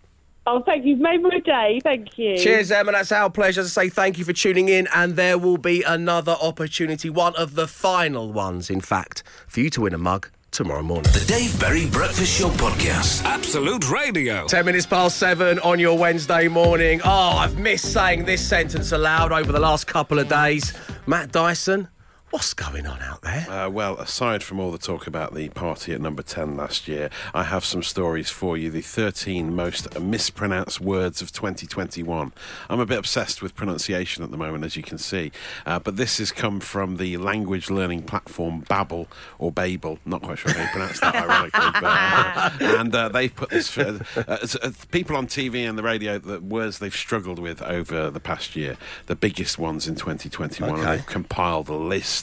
Oh, 0.46 0.60
thank 0.60 0.84
you. 0.84 0.90
You've 0.92 1.00
made 1.00 1.22
my 1.22 1.38
day. 1.38 1.78
Thank 1.82 2.18
you. 2.18 2.36
Cheers, 2.36 2.72
Emma. 2.72 2.92
That's 2.92 3.12
our 3.12 3.30
pleasure 3.30 3.62
to 3.62 3.68
say 3.68 3.88
thank 3.88 4.18
you 4.18 4.24
for 4.24 4.32
tuning 4.32 4.68
in. 4.68 4.88
And 4.92 5.14
there 5.14 5.38
will 5.38 5.58
be 5.58 5.82
another 5.82 6.36
opportunity, 6.40 7.08
one 7.10 7.36
of 7.36 7.54
the 7.54 7.68
final 7.68 8.32
ones, 8.32 8.68
in 8.68 8.80
fact, 8.80 9.22
for 9.46 9.60
you 9.60 9.70
to 9.70 9.82
win 9.82 9.94
a 9.94 9.98
mug 9.98 10.28
tomorrow 10.50 10.82
morning. 10.82 11.10
The 11.12 11.24
Dave 11.28 11.58
Berry 11.60 11.86
Breakfast 11.86 12.38
Show 12.40 12.48
podcast. 12.50 13.24
Absolute 13.24 13.88
Radio. 13.90 14.46
10 14.48 14.66
minutes 14.66 14.84
past 14.84 15.16
seven 15.16 15.58
on 15.60 15.78
your 15.78 15.96
Wednesday 15.96 16.48
morning. 16.48 17.00
Oh, 17.04 17.08
I've 17.38 17.58
missed 17.58 17.92
saying 17.92 18.24
this 18.24 18.46
sentence 18.46 18.90
aloud 18.92 19.30
over 19.32 19.52
the 19.52 19.60
last 19.60 19.86
couple 19.86 20.18
of 20.18 20.28
days. 20.28 20.74
Matt 21.06 21.30
Dyson, 21.32 21.86
what's 22.32 22.54
going 22.54 22.86
on 22.86 23.00
out 23.02 23.20
there? 23.22 23.46
Uh, 23.48 23.68
well, 23.68 23.96
aside 23.98 24.42
from 24.42 24.58
all 24.58 24.70
the 24.72 24.78
talk 24.78 25.06
about 25.06 25.34
the 25.34 25.48
party 25.50 25.92
at 25.92 26.00
number 26.00 26.22
10 26.22 26.56
last 26.56 26.88
year, 26.88 27.10
I 27.34 27.44
have 27.44 27.62
some 27.64 27.82
stories 27.82 28.30
for 28.30 28.56
you. 28.56 28.70
The 28.70 28.80
13 28.80 29.54
most 29.54 30.00
mispronounced 30.00 30.80
words 30.80 31.20
of 31.20 31.30
2021. 31.30 32.32
I'm 32.70 32.80
a 32.80 32.86
bit 32.86 32.98
obsessed 32.98 33.42
with 33.42 33.54
pronunciation 33.54 34.24
at 34.24 34.30
the 34.30 34.38
moment, 34.38 34.64
as 34.64 34.76
you 34.76 34.82
can 34.82 34.96
see. 34.96 35.30
Uh, 35.66 35.78
but 35.78 35.96
this 35.98 36.16
has 36.18 36.32
come 36.32 36.58
from 36.60 36.96
the 36.96 37.18
language 37.18 37.68
learning 37.70 38.04
platform 38.04 38.62
Babbel 38.62 39.08
or 39.38 39.52
Babel. 39.52 39.98
Not 40.06 40.22
quite 40.22 40.38
sure 40.38 40.52
how 40.54 40.62
you 40.62 40.68
pronounce 40.70 41.00
that, 41.00 41.14
ironically. 41.14 41.70
But, 41.80 41.84
uh, 41.84 42.50
and 42.80 42.94
uh, 42.94 43.08
they've 43.10 43.34
put 43.34 43.50
this. 43.50 43.76
Uh, 43.76 44.02
uh, 44.26 44.70
people 44.90 45.16
on 45.16 45.26
TV 45.26 45.68
and 45.68 45.76
the 45.76 45.82
radio, 45.82 46.18
the 46.18 46.40
words 46.40 46.78
they've 46.78 46.94
struggled 46.96 47.38
with 47.38 47.60
over 47.60 48.10
the 48.10 48.20
past 48.20 48.56
year, 48.56 48.78
the 49.06 49.16
biggest 49.16 49.58
ones 49.58 49.86
in 49.86 49.96
2021. 49.96 50.70
and 50.70 50.80
Okay. 50.82 50.96
they've 50.96 51.06
compiled 51.06 51.68
a 51.68 51.74
list. 51.76 52.21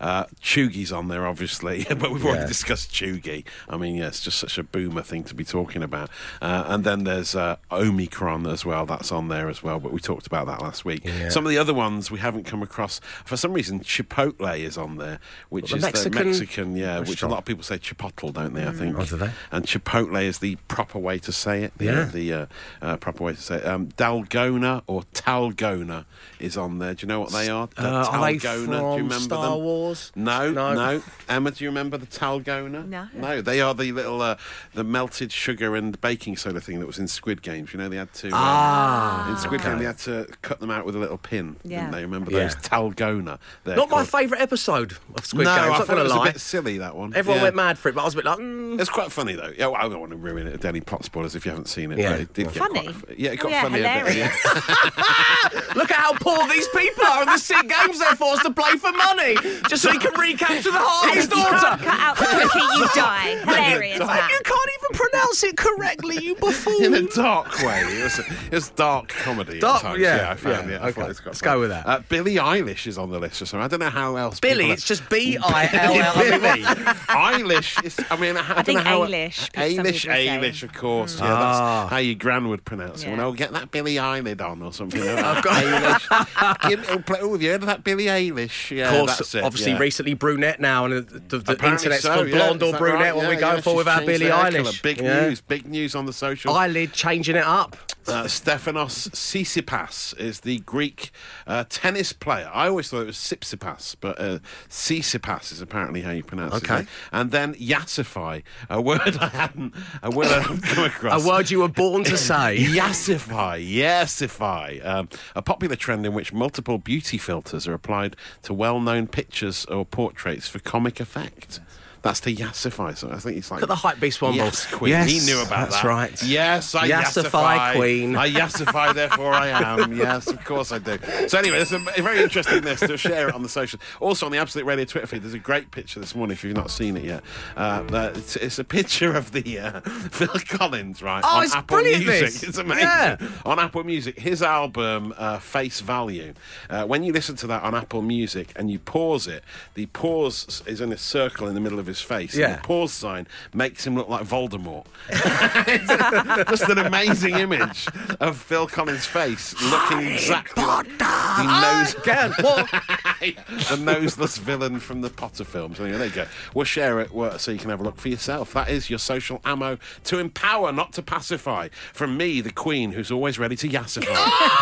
Uh, 0.00 0.24
Cheugy's 0.42 0.92
on 0.92 1.08
there, 1.08 1.26
obviously, 1.26 1.84
but 1.88 2.10
we've 2.10 2.24
already 2.24 2.40
Yeah. 2.42 2.46
discussed 2.46 2.92
Cheugy. 2.92 3.44
I 3.68 3.76
mean, 3.76 3.96
yeah, 3.96 4.08
it's 4.08 4.20
just 4.20 4.38
such 4.38 4.58
a 4.58 4.62
boomer 4.62 5.02
thing 5.02 5.24
to 5.24 5.34
be 5.34 5.44
talking 5.44 5.82
about. 5.82 6.10
Uh, 6.42 6.64
and 6.68 6.84
then 6.84 7.04
there's 7.04 7.34
uh, 7.34 7.56
Omicron 7.72 8.46
as 8.46 8.64
well. 8.64 8.86
That's 8.86 9.10
on 9.12 9.28
there 9.28 9.48
as 9.48 9.62
well, 9.62 9.80
but 9.80 9.92
we 9.92 10.00
talked 10.00 10.26
about 10.26 10.46
that 10.46 10.60
last 10.62 10.84
week. 10.84 11.08
Some 11.30 11.44
of 11.46 11.50
the 11.50 11.58
other 11.58 11.74
ones 11.74 12.10
we 12.10 12.18
haven't 12.18 12.44
come 12.44 12.62
across. 12.62 13.00
For 13.24 13.36
some 13.36 13.52
reason, 13.52 13.80
Chipotle 13.80 14.58
is 14.58 14.76
on 14.78 14.96
there, 14.96 15.18
which 15.48 15.70
The 15.70 15.76
is 15.76 15.82
Mexican 15.82 16.12
the 16.18 16.24
Mexican, 16.24 16.76
yeah, 16.76 16.98
which 17.00 17.22
a 17.22 17.28
lot 17.28 17.38
of 17.38 17.44
people 17.44 17.62
say 17.62 17.78
Chipotle, 17.78 18.32
don't 18.32 18.54
they? 18.54 18.66
I 18.66 18.72
think. 18.72 18.96
Oh, 18.98 19.04
do 19.04 19.16
they? 19.16 19.30
And 19.52 19.64
Chipotle 19.64 20.22
is 20.22 20.38
the 20.38 20.56
proper 20.68 20.98
way 20.98 21.18
to 21.20 21.32
say 21.32 21.62
it. 21.64 21.72
the- 21.78 21.84
Yeah. 21.84 22.04
The 22.04 22.32
uh, 22.32 22.46
uh, 22.82 22.96
proper 22.96 23.24
way 23.24 23.32
to 23.34 23.40
say 23.40 23.56
it. 23.56 23.66
Um, 23.66 23.88
Dalgona 23.96 24.82
or 24.86 25.02
Talgona 25.14 26.04
is 26.38 26.56
on 26.56 26.78
there. 26.78 26.94
Do 26.94 27.04
you 27.04 27.08
know 27.08 27.20
what 27.20 27.32
they 27.32 27.48
are? 27.48 27.68
Uh, 27.76 28.08
are 28.10 28.26
they 28.26 28.36
Talgona, 28.38 28.64
from 28.64 28.66
do 28.66 28.96
you 28.96 29.02
remember 29.04 29.36
Star 29.42 29.56
them? 29.56 29.64
Wars? 29.64 30.12
No, 30.14 30.50
No. 30.50 30.74
no, 30.74 31.02
Emma, 31.28 31.50
do 31.50 31.64
you 31.64 31.70
remember 31.70 31.96
the 31.98 32.06
Talgona? 32.06 32.86
No. 32.86 33.08
No, 33.14 33.40
they 33.42 33.60
are 33.60 33.74
the 33.74 33.92
little, 33.92 34.20
uh, 34.22 34.36
the 34.74 34.84
melted 34.84 35.32
sugar 35.32 35.76
and 35.76 36.00
baking 36.00 36.36
soda 36.36 36.60
thing 36.60 36.80
that 36.80 36.86
was 36.86 36.98
in 36.98 37.08
Squid 37.08 37.42
Games. 37.42 37.72
You 37.72 37.78
know, 37.78 37.88
they 37.88 37.96
had 37.96 38.12
to. 38.14 38.28
um, 38.28 38.34
Ah, 38.34 39.30
in 39.30 39.36
Squid 39.38 39.62
Game, 39.62 39.78
they 39.78 39.84
had 39.84 39.98
to 39.98 40.26
cut 40.42 40.60
them 40.60 40.70
out 40.70 40.84
with 40.84 40.96
a 40.96 40.98
little 40.98 41.18
pin. 41.18 41.56
Yeah. 41.64 41.80
Didn't 41.80 41.92
they 41.92 42.02
remember 42.02 42.30
Yeah. 42.32 42.40
those 42.44 42.56
Talgona? 42.56 43.38
They're 43.64 43.76
Not 43.76 43.90
my 43.90 44.04
favourite 44.04 44.40
episode 44.40 44.96
of 45.14 45.24
Squid 45.26 45.44
no, 45.46 45.54
Games. 45.56 45.66
I 45.66 45.78
Not 45.78 45.86
thought 45.86 45.98
it 45.98 46.02
was 46.02 46.12
lie. 46.12 46.28
a 46.28 46.32
bit 46.32 46.40
silly 46.40 46.78
that 46.78 46.94
one. 46.96 47.14
Everyone 47.14 47.38
Yeah. 47.38 47.42
went 47.44 47.56
mad 47.56 47.78
for 47.78 47.88
it, 47.88 47.94
but 47.94 48.02
I 48.02 48.04
was 48.04 48.14
a 48.14 48.16
bit 48.18 48.24
like, 48.26 48.38
mm. 48.38 48.80
It's 48.80 48.90
quite 48.90 49.10
funny 49.12 49.34
though. 49.34 49.52
Yeah, 49.56 49.66
well, 49.66 49.76
I 49.76 49.88
don't 49.88 50.00
want 50.00 50.10
to 50.12 50.16
ruin 50.16 50.46
it. 50.46 50.64
Any 50.64 50.80
plot 50.80 51.04
spoilers 51.04 51.34
if 51.34 51.44
you 51.46 51.50
haven't 51.50 51.68
seen 51.68 51.92
it. 51.92 51.98
Yeah. 51.98 52.10
but 52.12 52.20
it 52.20 52.34
did 52.34 52.44
get 52.52 52.56
Funny? 52.56 52.80
quite 52.92 53.18
yeah, 53.18 53.30
it 53.30 53.40
Oh, 53.40 53.42
got 53.44 53.50
yeah, 53.52 53.62
funny 53.62 53.80
a 53.80 53.82
bit. 53.82 53.90
hilarious. 54.14 54.44
Yeah. 54.44 55.72
look 55.74 55.90
at 55.90 55.96
how 55.96 56.12
poor 56.14 56.46
these 56.48 56.68
people 56.68 57.04
are, 57.04 57.22
and 57.22 57.28
the 57.30 57.38
sick 57.38 57.68
games 57.68 57.98
they're 57.98 58.14
forced 58.16 58.42
to 58.42 58.52
play 58.52 58.76
for 58.76 58.92
money, 58.92 59.27
just 59.68 59.82
so 59.82 59.92
he 59.92 59.98
can 59.98 60.12
recapture 60.18 60.70
the 60.70 60.78
heart 60.78 61.10
of 61.10 61.14
his 61.16 61.28
daughter. 61.28 61.82
cut 61.84 62.00
out 62.00 62.16
the 62.16 62.24
cookie, 62.24 62.78
you 62.78 62.88
die. 62.94 63.36
Hilarious, 63.44 64.00
And 64.00 64.30
you 64.30 64.40
can't 64.44 64.70
even 64.78 64.92
pronounce 65.08 65.44
it 65.44 65.56
correctly, 65.56 66.18
you 66.22 66.34
buffoon. 66.36 66.84
In 66.84 66.94
a 66.94 67.02
dark 67.08 67.58
way. 67.62 67.80
It 67.82 68.02
was, 68.04 68.18
it 68.18 68.52
was 68.52 68.68
dark 68.70 69.08
comedy. 69.08 69.54
at 69.56 69.60
Dark- 69.60 69.82
times. 69.82 70.00
yeah, 70.00 70.30
I 70.30 70.34
found 70.36 70.68
yeah, 70.70 70.76
it. 70.76 70.80
I 70.80 70.88
okay. 70.88 70.92
thought 71.00 71.06
Let's 71.26 71.40
funny. 71.40 71.40
go 71.54 71.60
with 71.60 71.70
that. 71.70 71.86
Uh, 71.86 72.00
Billie 72.08 72.34
Eilish 72.36 72.86
is 72.86 72.98
on 72.98 73.10
the 73.10 73.18
list 73.18 73.42
or 73.42 73.46
something. 73.46 73.64
I 73.64 73.68
don't 73.68 73.80
know 73.80 73.90
how 73.90 74.16
else. 74.16 74.40
Billy, 74.40 74.70
it's 74.70 74.84
just 74.84 75.08
B 75.08 75.36
I 75.42 75.68
L 75.72 75.94
L. 75.94 76.14
Billy 76.40 76.62
Eilish. 77.08 77.84
Is, 77.84 77.98
I 78.10 78.16
mean, 78.16 78.36
I, 78.36 78.54
don't 78.54 78.64
think 78.64 78.78
know 78.78 78.84
how 78.84 79.00
Eilish, 79.06 79.34
some 79.54 79.62
Eilish, 79.84 80.02
people. 80.02 80.14
Eilish, 80.48 80.62
of 80.62 80.72
course. 80.72 81.18
Yeah, 81.18 81.26
Ah. 81.32 81.80
that's 81.82 81.90
how 81.90 81.96
your 81.98 82.14
gran 82.14 82.48
would 82.48 82.64
pronounce 82.64 83.02
it. 83.02 83.08
Yeah. 83.08 83.16
Well, 83.18 83.32
get 83.32 83.52
that 83.52 83.70
Billie 83.70 83.94
Eilish 83.96 84.40
on 84.40 84.62
or 84.62 84.72
something. 84.72 85.00
I've 85.02 85.42
got 85.42 85.62
Eilish. 85.62 86.68
Give, 86.68 86.86
oh, 86.90 86.98
play, 86.98 87.18
oh, 87.20 87.32
have 87.32 87.42
you 87.42 87.50
heard 87.50 87.62
of 87.62 87.66
that 87.66 87.84
Billie 87.84 88.04
Eilish? 88.06 88.74
Yeah, 88.76 88.90
Of 88.92 88.98
course, 88.98 89.07
that's 89.16 89.34
it. 89.34 89.44
obviously, 89.44 89.72
yeah. 89.72 89.78
recently 89.78 90.14
brunette 90.14 90.60
now, 90.60 90.84
and 90.84 90.94
the, 90.94 91.00
the, 91.20 91.38
the 91.38 91.52
Apparently 91.52 91.70
internet's 91.70 92.02
so, 92.02 92.18
for 92.22 92.26
yeah. 92.28 92.36
blonde 92.36 92.62
Is 92.62 92.74
or 92.74 92.78
brunette. 92.78 93.00
right? 93.00 93.14
What 93.16 93.22
Yeah, 93.22 93.28
we're 93.28 93.40
going 93.40 93.54
yeah, 93.56 93.60
for 93.62 93.76
with 93.76 93.88
our 93.88 93.98
changed 94.00 94.06
Billie 94.12 94.26
her 94.30 94.36
hair 94.36 94.50
colour. 94.52 94.62
Eilish. 94.70 94.82
Big 94.82 95.00
Yeah. 95.00 95.20
news. 95.28 95.40
Big 95.40 95.66
news 95.66 95.94
on 95.94 96.06
the 96.06 96.12
social. 96.12 96.52
Eyelid 96.54 96.92
changing 96.92 97.36
it 97.36 97.44
up. 97.44 97.76
Uh, 98.06 98.24
Stefanos 98.24 99.10
Tsitsipas 99.10 100.18
is 100.18 100.40
the 100.40 100.60
Greek 100.60 101.10
uh, 101.46 101.64
tennis 101.68 102.14
player. 102.14 102.50
I 102.54 102.66
always 102.68 102.88
thought 102.88 103.02
it 103.02 103.06
was 103.06 103.16
Sipsipas, 103.16 103.96
but 104.00 104.18
uh, 104.18 104.38
Tsitsipas 104.70 105.52
is 105.52 105.60
apparently 105.60 106.00
how 106.00 106.12
you 106.12 106.22
pronounce 106.22 106.54
Okay. 106.54 106.80
it. 106.80 106.86
And 107.12 107.30
then 107.32 107.54
Yassify, 107.56 108.42
a 108.70 108.80
word 108.80 109.18
I 109.20 109.28
hadn't, 109.28 109.74
a 110.02 110.10
word 110.10 110.28
I 110.28 110.40
hadn't 110.40 110.62
come 110.62 110.84
across. 110.84 111.22
A 111.22 111.28
word 111.28 111.50
you 111.50 111.58
were 111.60 111.68
born 111.68 112.02
to 112.04 112.16
say. 112.16 112.56
Yassify, 112.58 113.62
Yassify, 113.62 114.84
um, 114.86 115.08
a 115.36 115.42
popular 115.42 115.76
trend 115.76 116.06
in 116.06 116.14
which 116.14 116.32
multiple 116.32 116.78
beauty 116.78 117.18
filters 117.18 117.68
are 117.68 117.74
applied 117.74 118.16
to 118.42 118.54
well-known 118.54 118.97
pictures 119.06 119.64
or 119.66 119.84
portraits 119.84 120.48
for 120.48 120.58
comic 120.58 121.00
effect. 121.00 121.60
That's 122.02 122.20
to 122.20 122.34
yassify. 122.34 122.96
So 122.96 123.10
I 123.10 123.16
think 123.18 123.36
it's 123.38 123.50
like 123.50 123.60
Look 123.60 123.70
at 123.70 123.74
the 123.74 123.76
hype 123.80 124.00
beast 124.00 124.22
one 124.22 124.34
Yes. 124.34 124.66
Queen. 124.72 124.90
Yes, 124.90 125.10
he 125.10 125.20
knew 125.26 125.40
about 125.42 125.70
that's 125.70 125.82
that. 125.82 125.88
right. 125.88 126.22
Yes, 126.22 126.74
I 126.74 126.88
Yassify 126.88 127.74
Queen. 127.76 128.16
I 128.16 128.30
yassify, 128.30 128.94
therefore 129.00 129.32
I 129.32 129.48
am. 129.48 129.96
Yes, 129.96 130.28
of 130.28 130.44
course 130.44 130.72
I 130.72 130.78
do. 130.78 130.98
So 131.28 131.38
anyway, 131.38 131.58
it's 131.58 131.72
a, 131.72 131.78
very 131.78 132.22
interesting 132.22 132.62
list. 132.62 132.86
To 132.86 132.96
share 132.96 133.28
it 133.28 133.34
on 133.34 133.42
the 133.42 133.48
social. 133.48 133.80
Also 134.00 134.26
on 134.26 134.32
the 134.32 134.38
Absolute 134.38 134.64
Radio 134.64 134.84
Twitter 134.84 135.06
feed, 135.06 135.22
there's 135.22 135.34
a 135.34 135.38
great 135.38 135.70
picture 135.70 135.98
this 136.00 136.14
morning. 136.14 136.32
If 136.34 136.44
you've 136.44 136.56
not 136.56 136.70
seen 136.70 136.96
it 136.96 137.04
yet, 137.04 137.22
uh, 137.56 137.84
uh, 137.92 138.12
it's, 138.14 138.36
it's 138.36 138.58
a 138.58 138.64
picture 138.64 139.12
of 139.14 139.32
the 139.32 139.58
uh, 139.58 139.80
Phil 140.10 140.28
Collins, 140.48 141.02
right? 141.02 141.22
Oh, 141.24 141.38
on 141.38 141.44
it's 141.44 141.54
Apple 141.54 141.78
brilliant, 141.78 142.06
Music. 142.06 142.20
this. 142.20 142.42
It's 142.44 142.58
amazing. 142.58 142.84
Yeah. 142.84 143.16
On 143.44 143.58
Apple 143.58 143.82
Music, 143.84 144.18
his 144.18 144.42
album 144.42 145.12
uh, 145.18 145.38
Face 145.38 145.80
Value. 145.80 146.34
Uh, 146.70 146.84
when 146.86 147.02
you 147.02 147.12
listen 147.12 147.34
to 147.36 147.46
that 147.48 147.62
on 147.64 147.74
Apple 147.74 148.02
Music 148.02 148.52
and 148.56 148.70
you 148.70 148.78
pause 148.78 149.26
it, 149.26 149.42
the 149.74 149.86
pause 149.86 150.62
is 150.66 150.80
in 150.80 150.92
a 150.92 150.96
circle 150.98 151.48
in 151.48 151.54
the 151.54 151.60
middle 151.60 151.78
of 151.78 151.87
his 151.88 152.00
face. 152.00 152.34
and 152.34 152.40
Yeah. 152.42 152.56
the 152.56 152.62
pause 152.62 152.92
sign 152.92 153.26
makes 153.52 153.86
him 153.86 153.94
look 153.96 154.08
like 154.08 154.22
Voldemort. 154.24 154.86
It's 155.08 156.50
just 156.50 156.70
an 156.70 156.78
amazing 156.78 157.34
image 157.36 157.86
of 158.20 158.36
Phil 158.36 158.66
Collins' 158.66 159.06
face 159.06 159.54
looking 159.62 160.06
exactly 160.06 160.62
like 160.64 160.86
the 160.98 161.42
nose. 161.42 161.94
Again, 161.94 162.32
the 163.70 163.76
noseless 163.80 164.38
villain 164.38 164.80
from 164.80 165.00
the 165.00 165.10
Potter 165.10 165.44
films. 165.44 165.80
Anyway, 165.80 165.98
there 165.98 166.06
you 166.06 166.12
go. 166.14 166.26
We'll 166.54 166.64
share 166.64 167.00
it 167.00 167.10
so 167.40 167.50
you 167.50 167.58
can 167.58 167.70
have 167.70 167.80
a 167.80 167.84
look 167.84 167.98
for 167.98 168.08
yourself. 168.08 168.52
That 168.52 168.68
is 168.68 168.88
your 168.90 168.98
social 168.98 169.40
ammo 169.44 169.78
to 170.04 170.18
empower, 170.18 170.72
not 170.72 170.92
to 170.94 171.02
pacify. 171.02 171.68
From 171.92 172.16
me, 172.16 172.40
the 172.40 172.52
Queen, 172.52 172.92
who's 172.92 173.10
always 173.10 173.38
ready 173.38 173.56
to 173.56 173.68
yassify. 173.68 174.06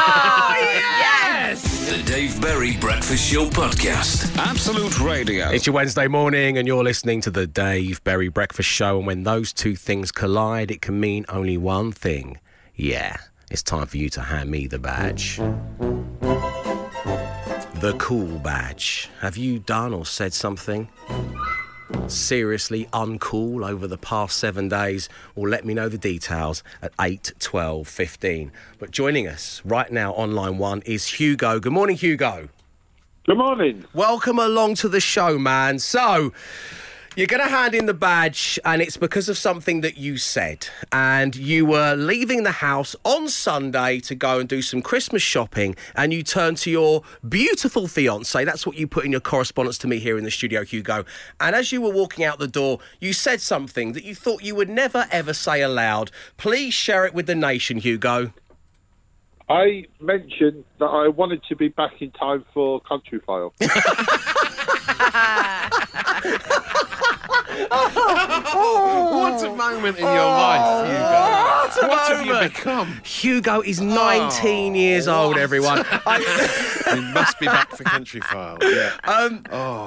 Oh, 0.09 0.55
yes! 0.99 1.91
The 1.91 2.03
Dave 2.05 2.41
Berry 2.41 2.77
Breakfast 2.79 3.31
Show 3.31 3.47
Podcast. 3.51 4.35
Absolute 4.39 4.99
Radio. 5.01 5.49
It's 5.51 5.67
your 5.67 5.75
Wednesday 5.75 6.07
morning, 6.09 6.57
and 6.59 6.67
you're 6.67 6.85
listening 6.85 7.16
to 7.23 7.31
the 7.31 7.47
Dave 7.47 8.03
Berry 8.05 8.29
Breakfast 8.29 8.69
Show. 8.69 8.99
And 8.99 9.07
when 9.07 9.23
those 9.23 9.53
two 9.53 9.77
things 9.77 10.13
collide, 10.13 10.71
it 10.71 10.83
can 10.83 10.99
mean 10.99 11.25
only 11.29 11.57
one 11.57 11.93
thing. 11.93 12.39
Yeah, 12.75 13.17
it's 13.51 13.63
time 13.63 13.87
for 13.87 13.97
you 13.97 14.09
to 14.11 14.21
hand 14.21 14.51
me 14.51 14.67
the 14.67 14.79
badge. 14.79 15.39
The 17.81 17.95
cool 17.99 18.39
badge. 18.39 19.09
Have 19.21 19.37
you 19.37 19.59
done 19.59 19.95
or 19.95 20.05
said 20.05 20.33
something 20.33 20.89
seriously 22.09 22.87
uncool 22.93 23.69
over 23.69 23.87
the 23.87 23.99
past 23.99 24.37
seven 24.37 24.69
days? 24.69 25.09
Well, 25.35 25.49
let 25.51 25.65
me 25.65 25.75
know 25.75 25.89
the 25.89 25.99
details 25.99 26.63
at 26.83 26.93
8, 27.01 27.33
12, 27.39 27.87
15. 27.87 28.53
But 28.79 28.91
joining 28.91 29.29
us 29.29 29.63
right 29.65 29.91
now 29.91 30.13
on 30.15 30.35
line 30.35 30.59
one 30.59 30.83
is 30.83 31.07
Hugo. 31.07 31.61
Good 31.61 31.73
morning, 31.73 31.97
Hugo. 31.97 32.49
Good 33.27 33.39
morning. 33.39 33.85
Welcome 33.93 34.39
along 34.39 34.77
to 34.77 34.89
the 34.89 35.01
show, 35.01 35.37
man. 35.37 35.81
So, 35.81 36.33
you're 37.17 37.27
going 37.27 37.43
to 37.43 37.49
hand 37.49 37.75
in 37.75 37.87
the 37.87 37.95
badge, 37.95 38.61
and 38.63 38.83
it's 38.83 38.99
because 38.99 39.31
of 39.31 39.39
something 39.39 39.81
that 39.81 39.97
you 39.97 40.19
said. 40.19 40.69
And 40.93 41.35
you 41.35 41.65
were 41.65 41.95
leaving 41.95 42.43
the 42.43 42.53
house 42.53 42.95
on 43.05 43.29
Sunday 43.29 44.01
to 44.01 44.15
go 44.15 44.39
and 44.39 44.47
do 44.47 44.61
some 44.61 44.83
Christmas 44.83 45.23
shopping, 45.23 45.77
and 45.95 46.13
you 46.13 46.23
turned 46.23 46.59
to 46.59 46.71
your 46.71 47.03
beautiful 47.27 47.89
fiance. 47.89 48.45
That's 48.45 48.67
what 48.67 48.77
you 48.77 48.87
put 48.87 49.07
in 49.07 49.13
your 49.13 49.23
correspondence 49.23 49.79
to 49.79 49.89
me 49.89 49.99
here 49.99 50.19
in 50.19 50.25
the 50.25 50.31
studio, 50.31 50.63
Hugo. 50.63 51.07
And 51.41 51.57
as 51.57 51.73
you 51.73 51.81
were 51.81 51.91
walking 51.91 52.23
out 52.23 52.39
the 52.39 52.47
door, 52.47 52.81
you 53.01 53.15
said 53.15 53.41
something 53.41 53.95
that 53.95 54.05
you 54.05 54.15
thought 54.15 54.43
you 54.43 54.55
would 54.55 54.69
never 54.69 55.07
ever 55.11 55.33
say 55.33 55.63
aloud. 55.63 56.11
Please 56.37 56.75
share 56.75 57.07
it 57.07 57.15
with 57.15 57.27
the 57.27 57.35
nation, 57.35 57.79
Hugo. 57.79 58.35
I 59.49 59.87
mentioned 60.01 60.65
that 60.81 60.87
I 60.87 61.09
wanted 61.09 61.43
to 61.49 61.57
be 61.57 61.69
back 61.69 62.03
in 62.03 62.11
time 62.11 62.45
for 62.53 62.79
Country 62.81 63.21
File. 63.21 63.55
what 67.69 69.43
a 69.45 69.51
moment 69.55 69.99
in 69.99 70.05
your 70.05 70.25
life, 70.25 70.87
Hugo. 70.87 71.03
What 71.03 71.85
a 71.85 71.89
What 71.89 72.17
have 72.17 72.27
you 72.27 72.49
become? 72.49 73.01
Hugo 73.05 73.61
is 73.63 73.81
19 73.81 74.75
years 74.75 75.09
old, 75.09 75.37
everyone. 75.37 75.85
I- 76.07 76.73
You 76.95 77.03
must 77.03 77.39
be 77.41 77.47
back 77.47 77.75
for 77.77 77.83
Country 77.85 78.21
File. 78.21 78.59
Yeah. 78.63 78.93
um, 79.05 79.43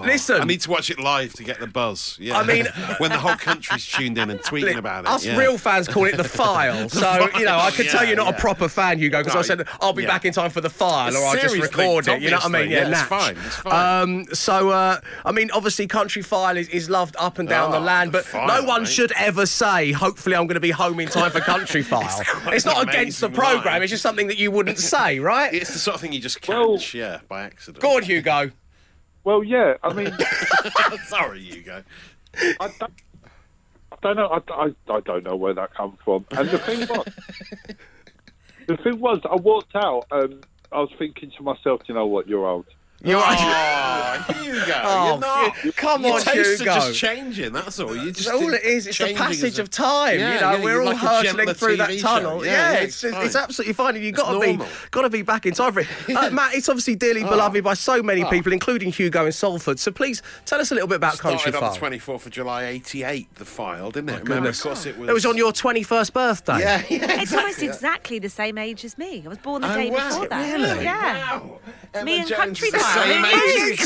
listen. 0.05 0.41
I 0.41 0.45
need 0.45 0.61
to 0.61 0.69
watch 0.69 0.89
it 0.89 0.99
live 0.99 1.33
to 1.33 1.43
get 1.43 1.59
the 1.59 1.67
buzz. 1.67 2.17
Yeah. 2.19 2.37
I 2.37 2.43
mean- 2.45 2.65
when 2.97 3.11
the 3.11 3.17
whole 3.17 3.35
country's 3.35 3.85
tuned 3.85 4.17
in 4.17 4.29
and 4.29 4.39
tweeting 4.41 4.77
about 4.77 5.05
it. 5.05 5.09
Us 5.09 5.25
yeah. 5.25 5.37
real 5.37 5.57
fans 5.57 5.87
call 5.87 6.05
it 6.05 6.17
the 6.17 6.23
file. 6.39 6.89
So, 6.89 7.29
you 7.37 7.45
know, 7.45 7.57
I 7.57 7.71
could 7.71 7.87
tell 7.87 8.05
you're 8.05 8.15
not 8.17 8.31
yeah. 8.31 8.37
a 8.37 8.39
proper 8.39 8.67
fan, 8.67 8.99
Hugo, 8.99 9.19
because 9.23 9.35
I 9.35 9.41
said, 9.41 9.67
I'll 9.81 9.93
be 9.93 10.03
yeah. 10.03 10.09
back 10.09 10.25
in 10.25 10.33
time 10.33 10.49
for 10.51 10.61
the 10.61 10.69
file 10.69 11.15
or 11.15 11.25
I'll 11.25 11.33
just 11.35 11.49
Seriously, 11.53 11.61
record 11.61 12.07
it. 12.07 12.21
You 12.21 12.31
know 12.31 12.37
what 12.37 12.45
I 12.45 12.49
mean? 12.49 12.61
obviously. 12.73 12.91
Yeah, 12.91 12.99
it's 12.99 13.01
fine, 13.09 13.37
it's 13.45 13.55
fine. 13.57 14.01
Um, 14.03 14.25
so, 14.33 14.69
uh, 14.69 14.99
I 15.25 15.31
mean, 15.31 15.51
obviously, 15.51 15.87
Country 15.87 16.21
File 16.21 16.57
is, 16.57 16.67
is 16.69 16.89
loved 16.89 17.15
up 17.19 17.39
and 17.39 17.47
down 17.47 17.58
the 17.71 17.77
Oh, 17.77 17.81
land, 17.81 18.11
but 18.11 18.25
file, 18.25 18.47
no 18.47 18.63
one 18.67 18.83
mate. 18.83 18.89
should 18.89 19.11
ever 19.13 19.45
say, 19.45 19.91
hopefully, 19.91 20.35
I'm 20.35 20.47
going 20.47 20.55
to 20.55 20.59
be 20.61 20.71
home 20.71 20.99
in 20.99 21.07
time 21.09 21.31
for 21.31 21.39
Country 21.39 21.81
File. 21.91 22.07
quite 22.23 22.55
it's 22.55 22.65
not 22.65 22.87
against 22.87 23.21
the 23.21 23.29
programme, 23.29 23.65
line. 23.73 23.83
it's 23.83 23.91
just 23.91 24.03
something 24.03 24.27
that 24.27 24.37
you 24.37 24.51
wouldn't 24.51 24.77
say, 24.79 25.19
right? 25.19 25.53
It's 25.53 25.73
the 25.73 25.79
sort 25.79 25.95
of 25.95 26.01
thing 26.01 26.13
you 26.13 26.19
just 26.21 26.41
catch, 26.41 26.55
Well- 26.55 26.79
yeah, 26.93 27.19
by 27.27 27.43
accident. 27.43 27.81
Go 27.81 27.97
on, 27.97 28.03
Hugo. 28.03 28.51
well, 29.23 29.43
yeah, 29.43 29.75
I 29.83 29.93
mean, 29.93 30.11
Sorry, 31.07 31.41
Hugo. 31.41 31.83
I 32.35 32.69
don't, 32.79 32.93
I 33.91 33.95
don't 34.01 34.15
know. 34.15 34.27
I, 34.27 34.53
I, 34.53 34.93
I 34.93 34.99
don't 35.01 35.23
know 35.23 35.35
where 35.35 35.53
that 35.53 35.73
come 35.73 35.97
from. 36.05 36.25
And 36.31 36.49
the 36.49 36.57
thing 36.59 36.79
was, 36.87 37.05
the 38.67 38.77
thing 38.77 38.99
was, 38.99 39.19
I 39.29 39.35
walked 39.35 39.75
out. 39.75 40.05
and 40.11 40.45
I 40.71 40.79
was 40.79 40.91
thinking 40.99 41.31
to 41.37 41.43
myself, 41.43 41.81
you 41.87 41.95
know 41.95 42.05
what, 42.05 42.27
you're 42.27 42.45
old. 42.45 42.65
You're 43.03 43.19
Oh, 43.23 44.25
Hugo, 44.75 44.81
Oh, 44.89 45.05
you're 45.11 45.17
not. 45.19 45.55
Hu- 45.57 45.71
come 45.73 46.03
Your 46.03 46.13
on, 46.15 46.21
tastes 46.21 46.59
Hugo. 46.59 46.71
are 46.71 46.79
just 46.79 46.99
changing. 46.99 47.53
That's 47.53 47.79
all. 47.79 47.95
You 47.95 48.11
just 48.11 48.27
That's 48.29 48.41
all 48.41 48.53
it 48.53 48.63
is. 48.63 48.87
It's 48.87 48.97
the 48.97 49.13
passage 49.13 49.59
a- 49.59 49.61
of 49.63 49.69
time. 49.69 50.19
Yeah, 50.19 50.35
you 50.35 50.41
know, 50.41 50.51
yeah, 50.57 50.63
we're 50.63 50.79
all 50.81 50.85
like 50.87 50.97
hurtling 50.97 51.23
gentler 51.37 51.53
through 51.53 51.77
that 51.77 51.89
TV 51.89 52.01
tunnel. 52.01 52.45
Yeah, 52.45 52.51
Yeah, 52.51 52.71
yeah, 52.73 52.79
it's, 52.79 53.03
it's 53.03 53.17
it's, 53.17 53.35
absolutely 53.35 53.73
fine, 53.73 53.95
and 53.95 54.03
you've 54.03 54.15
got 54.15 54.31
to 54.33 54.39
be 54.39 54.63
got 54.91 55.01
to 55.03 55.09
be 55.09 55.21
back 55.21 55.45
in 55.45 55.53
time 55.53 55.73
for 55.73 55.79
it. 55.81 55.87
Uh, 56.19 56.29
Matt, 56.31 56.53
it's 56.55 56.67
obviously 56.67 56.95
dearly 56.95 57.23
Oh. 57.23 57.29
beloved 57.29 57.63
by 57.63 57.73
so 57.73 58.01
many 58.03 58.25
people, 58.25 58.51
including 58.51 58.91
Hugo 58.91 59.25
in 59.25 59.31
Salford. 59.31 59.79
So 59.79 59.91
please 59.91 60.21
tell 60.45 60.59
us 60.59 60.71
a 60.71 60.73
little 60.73 60.87
bit 60.87 60.95
about 60.95 61.17
Country 61.19 61.51
Started 61.51 61.63
on 61.85 61.91
the 61.91 61.97
24th 61.97 62.25
of 62.25 62.31
July, 62.31 62.65
88, 62.65 63.35
the 63.35 63.45
file, 63.45 63.91
didn't 63.91 64.09
it? 64.09 64.23
Remember, 64.23 64.49
of 64.49 64.59
course, 64.61 64.85
it 64.85 64.97
was. 64.97 65.09
It 65.09 65.13
was 65.13 65.25
on 65.25 65.37
your 65.37 65.51
21st 65.53 66.13
birthday. 66.13 66.59
Yeah, 66.59 66.83
yeah. 66.89 67.21
It's 67.21 67.33
almost 67.33 67.61
exactly 67.63 68.19
the 68.19 68.29
same 68.29 68.57
age 68.57 68.83
as 68.83 68.97
me. 68.97 69.23
I 69.25 69.29
was 69.29 69.37
born 69.37 69.61
the 69.61 69.71
Oh, 69.71 69.75
day 69.75 69.89
before 69.89 70.27
that. 70.27 70.53
Really? 70.53 70.83
Yeah. 70.83 71.39
Wow. 71.39 71.59
Me 72.03 72.19
and 72.19 72.27
Jones 72.27 72.39
Country 72.39 72.67
is 72.67 72.73
the 72.73 72.79
File. 72.79 73.03
same 73.03 73.25
age 73.25 73.79
as 73.79 73.85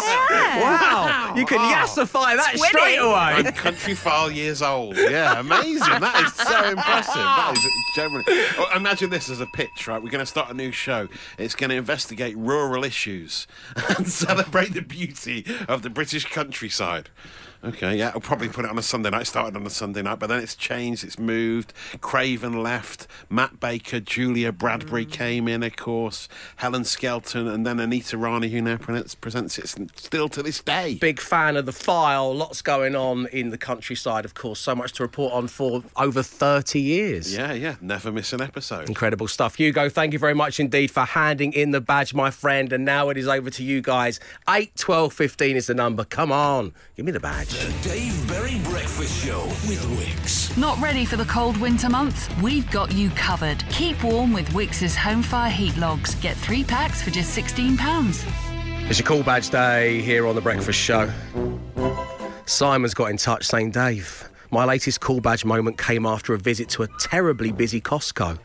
Country 0.00 0.36
twinsies. 0.36 0.60
File. 0.60 0.60
Wow, 0.60 1.34
you 1.36 1.46
can 1.46 1.58
yassify 1.58 2.36
that 2.36 2.54
Twinning. 2.54 2.66
straight 2.66 2.96
away. 2.96 3.12
I'm 3.14 3.44
country 3.52 3.94
file 3.94 4.30
years 4.30 4.62
old. 4.62 4.96
Yeah, 4.96 5.40
amazing. 5.40 6.00
That 6.00 6.24
is 6.26 6.32
so 6.34 6.64
impressive. 6.70 7.14
That 7.14 7.54
is 7.56 7.66
generally. 7.94 8.24
Oh, 8.58 8.68
imagine 8.76 9.10
this 9.10 9.28
as 9.30 9.40
a 9.40 9.46
pitch, 9.46 9.86
right? 9.86 10.02
We're 10.02 10.10
going 10.10 10.20
to 10.20 10.26
start 10.26 10.50
a 10.50 10.54
new 10.54 10.72
show. 10.72 11.08
It's 11.38 11.54
going 11.54 11.70
to 11.70 11.76
investigate 11.76 12.36
rural 12.36 12.84
issues 12.84 13.46
and 13.96 14.08
celebrate 14.08 14.74
the 14.74 14.82
beauty 14.82 15.44
of 15.68 15.82
the 15.82 15.90
British 15.90 16.24
countryside. 16.24 17.10
Okay, 17.64 17.96
yeah, 17.96 18.12
I'll 18.14 18.20
probably 18.20 18.48
put 18.48 18.64
it 18.64 18.70
on 18.70 18.78
a 18.78 18.82
Sunday 18.82 19.10
night. 19.10 19.26
Started 19.26 19.56
on 19.56 19.66
a 19.66 19.70
Sunday 19.70 20.02
night, 20.02 20.20
but 20.20 20.28
then 20.28 20.40
it's 20.40 20.54
changed, 20.54 21.02
it's 21.02 21.18
moved. 21.18 21.72
Craven 22.00 22.62
left, 22.62 23.08
Matt 23.28 23.58
Baker, 23.58 23.98
Julia 23.98 24.52
Bradbury 24.52 25.04
mm. 25.04 25.10
came 25.10 25.48
in, 25.48 25.64
of 25.64 25.74
course, 25.74 26.28
Helen 26.56 26.84
Skelton, 26.84 27.48
and 27.48 27.66
then 27.66 27.80
Anita 27.80 28.16
Rani, 28.16 28.48
who 28.48 28.62
now 28.62 28.76
presents, 28.76 29.16
presents 29.16 29.58
it 29.58 29.68
still 29.98 30.28
to 30.28 30.42
this 30.42 30.62
day. 30.62 30.94
Big 31.00 31.20
fan 31.20 31.56
of 31.56 31.66
the 31.66 31.72
file. 31.72 32.32
Lots 32.32 32.62
going 32.62 32.94
on 32.94 33.26
in 33.32 33.50
the 33.50 33.58
countryside, 33.58 34.24
of 34.24 34.34
course. 34.34 34.60
So 34.60 34.76
much 34.76 34.92
to 34.94 35.02
report 35.02 35.32
on 35.32 35.48
for 35.48 35.82
over 35.96 36.22
30 36.22 36.80
years. 36.80 37.34
Yeah, 37.34 37.52
yeah, 37.54 37.74
never 37.80 38.12
miss 38.12 38.32
an 38.32 38.40
episode. 38.40 38.88
Incredible 38.88 39.26
stuff. 39.26 39.56
Hugo, 39.56 39.88
thank 39.88 40.12
you 40.12 40.20
very 40.20 40.34
much 40.34 40.60
indeed 40.60 40.92
for 40.92 41.00
handing 41.00 41.52
in 41.54 41.72
the 41.72 41.80
badge, 41.80 42.14
my 42.14 42.30
friend. 42.30 42.72
And 42.72 42.84
now 42.84 43.08
it 43.08 43.16
is 43.16 43.26
over 43.26 43.50
to 43.50 43.64
you 43.64 43.80
guys. 43.80 44.20
8, 44.48 44.76
12, 44.76 45.12
15 45.12 45.56
is 45.56 45.66
the 45.66 45.74
number. 45.74 46.04
Come 46.04 46.30
on, 46.30 46.72
give 46.94 47.04
me 47.04 47.10
the 47.10 47.18
badge. 47.18 47.47
The 47.48 47.88
Dave 47.88 48.28
Berry 48.28 48.58
Breakfast 48.64 49.24
Show 49.24 49.42
with 49.66 49.82
Wickes. 49.98 50.54
Not 50.58 50.78
ready 50.82 51.06
for 51.06 51.16
the 51.16 51.24
cold 51.24 51.56
winter 51.56 51.88
months? 51.88 52.28
We've 52.42 52.70
got 52.70 52.92
you 52.92 53.08
covered. 53.12 53.64
Keep 53.70 54.04
warm 54.04 54.34
with 54.34 54.52
Wickes's 54.52 54.94
home 54.94 55.22
fire 55.22 55.50
heat 55.50 55.74
logs. 55.78 56.14
Get 56.16 56.36
three 56.36 56.62
packs 56.62 57.00
for 57.00 57.08
just 57.08 57.34
£16. 57.34 58.90
It's 58.90 58.98
your 58.98 59.08
call 59.08 59.22
badge 59.22 59.48
day 59.48 60.02
here 60.02 60.26
on 60.26 60.34
The 60.34 60.42
Breakfast 60.42 60.78
Show. 60.78 61.10
Simon's 62.44 62.92
got 62.92 63.06
in 63.06 63.16
touch 63.16 63.46
saying, 63.46 63.70
Dave, 63.70 64.28
my 64.50 64.66
latest 64.66 65.00
call 65.00 65.22
badge 65.22 65.46
moment 65.46 65.78
came 65.78 66.04
after 66.04 66.34
a 66.34 66.38
visit 66.38 66.68
to 66.68 66.82
a 66.82 66.88
terribly 67.00 67.50
busy 67.50 67.80
Costco. 67.80 68.38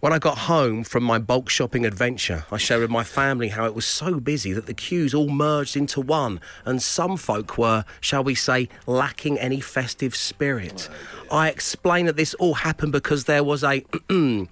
When 0.00 0.12
I 0.12 0.20
got 0.20 0.38
home 0.38 0.84
from 0.84 1.02
my 1.02 1.18
bulk 1.18 1.48
shopping 1.48 1.84
adventure, 1.84 2.44
I 2.52 2.56
shared 2.56 2.82
with 2.82 2.90
my 2.90 3.02
family 3.02 3.48
how 3.48 3.64
it 3.64 3.74
was 3.74 3.84
so 3.84 4.20
busy 4.20 4.52
that 4.52 4.66
the 4.66 4.74
queues 4.74 5.12
all 5.12 5.28
merged 5.28 5.76
into 5.76 6.00
one, 6.00 6.40
and 6.64 6.80
some 6.80 7.16
folk 7.16 7.58
were, 7.58 7.84
shall 8.00 8.22
we 8.22 8.36
say, 8.36 8.68
lacking 8.86 9.40
any 9.40 9.58
festive 9.58 10.14
spirit. 10.14 10.88
I 11.32 11.48
explained 11.48 12.06
that 12.06 12.16
this 12.16 12.34
all 12.34 12.54
happened 12.54 12.92
because 12.92 13.24
there 13.24 13.42
was 13.42 13.64
a 13.64 13.84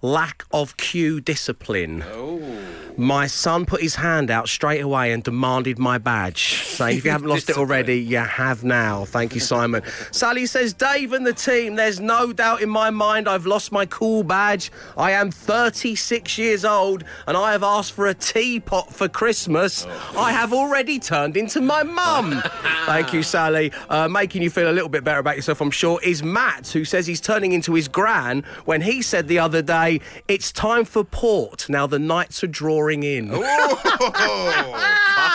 lack 0.00 0.44
of 0.52 0.76
queue 0.76 1.20
discipline. 1.20 2.04
Oh. 2.06 2.87
My 2.98 3.28
son 3.28 3.64
put 3.64 3.80
his 3.80 3.94
hand 3.94 4.28
out 4.28 4.48
straight 4.48 4.80
away 4.80 5.12
and 5.12 5.22
demanded 5.22 5.78
my 5.78 5.98
badge, 5.98 6.54
saying, 6.64 6.98
If 6.98 7.04
you 7.04 7.10
haven't 7.12 7.28
lost 7.28 7.48
it 7.48 7.56
already, 7.56 8.00
you 8.00 8.16
have 8.18 8.64
now. 8.64 9.04
Thank 9.04 9.36
you, 9.36 9.40
Simon. 9.40 9.84
Sally 10.10 10.46
says, 10.46 10.72
Dave 10.72 11.12
and 11.12 11.24
the 11.24 11.32
team, 11.32 11.76
there's 11.76 12.00
no 12.00 12.32
doubt 12.32 12.60
in 12.60 12.68
my 12.68 12.90
mind 12.90 13.28
I've 13.28 13.46
lost 13.46 13.70
my 13.70 13.86
cool 13.86 14.24
badge. 14.24 14.72
I 14.96 15.12
am 15.12 15.30
36 15.30 16.38
years 16.38 16.64
old 16.64 17.04
and 17.28 17.36
I 17.36 17.52
have 17.52 17.62
asked 17.62 17.92
for 17.92 18.08
a 18.08 18.14
teapot 18.14 18.92
for 18.92 19.08
Christmas. 19.08 19.86
I 20.16 20.32
have 20.32 20.52
already 20.52 20.98
turned 20.98 21.36
into 21.36 21.60
my 21.60 21.84
mum. 21.84 22.42
Thank 22.86 23.12
you, 23.12 23.22
Sally. 23.22 23.70
Uh, 23.88 24.08
making 24.08 24.42
you 24.42 24.50
feel 24.50 24.68
a 24.68 24.72
little 24.72 24.88
bit 24.88 25.04
better 25.04 25.20
about 25.20 25.36
yourself, 25.36 25.60
I'm 25.60 25.70
sure, 25.70 26.00
is 26.02 26.24
Matt, 26.24 26.66
who 26.66 26.84
says 26.84 27.06
he's 27.06 27.20
turning 27.20 27.52
into 27.52 27.74
his 27.74 27.86
gran 27.86 28.42
when 28.64 28.80
he 28.80 29.02
said 29.02 29.28
the 29.28 29.38
other 29.38 29.62
day, 29.62 30.00
It's 30.26 30.50
time 30.50 30.84
for 30.84 31.04
port. 31.04 31.68
Now 31.68 31.86
the 31.86 32.00
nights 32.00 32.42
are 32.42 32.48
drawing 32.48 32.87
in. 32.90 33.28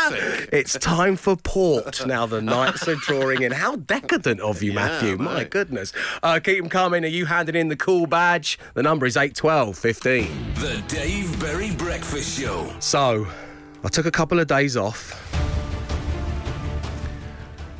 Classic. 0.04 0.50
It's 0.52 0.78
time 0.78 1.16
for 1.16 1.36
port. 1.36 2.06
Now 2.06 2.26
the 2.26 2.42
nights 2.42 2.88
are 2.88 2.96
drawing 2.96 3.42
in. 3.44 3.52
How 3.52 3.76
decadent 3.76 4.40
of 4.42 4.62
you, 4.64 4.74
Matthew. 4.74 5.18
My 5.18 5.44
goodness. 5.44 5.94
Uh, 6.22 6.40
keep 6.44 6.60
them 6.60 6.70
coming. 6.70 7.04
Are 7.04 7.08
you 7.08 7.26
handing 7.26 7.56
in 7.56 7.68
the 7.68 7.76
cool 7.76 8.08
badge? 8.08 8.60
The 8.74 8.84
number 8.84 9.06
is 9.06 9.18
812 9.18 9.78
15. 9.78 10.54
The 10.56 10.84
Dave 10.88 11.40
Berry 11.40 11.72
Breakfast 11.72 12.40
Show. 12.40 12.74
So, 12.80 13.28
I 13.84 13.88
took 13.90 14.06
a 14.06 14.12
couple 14.12 14.40
of 14.40 14.48
days 14.48 14.78
off. 14.78 15.20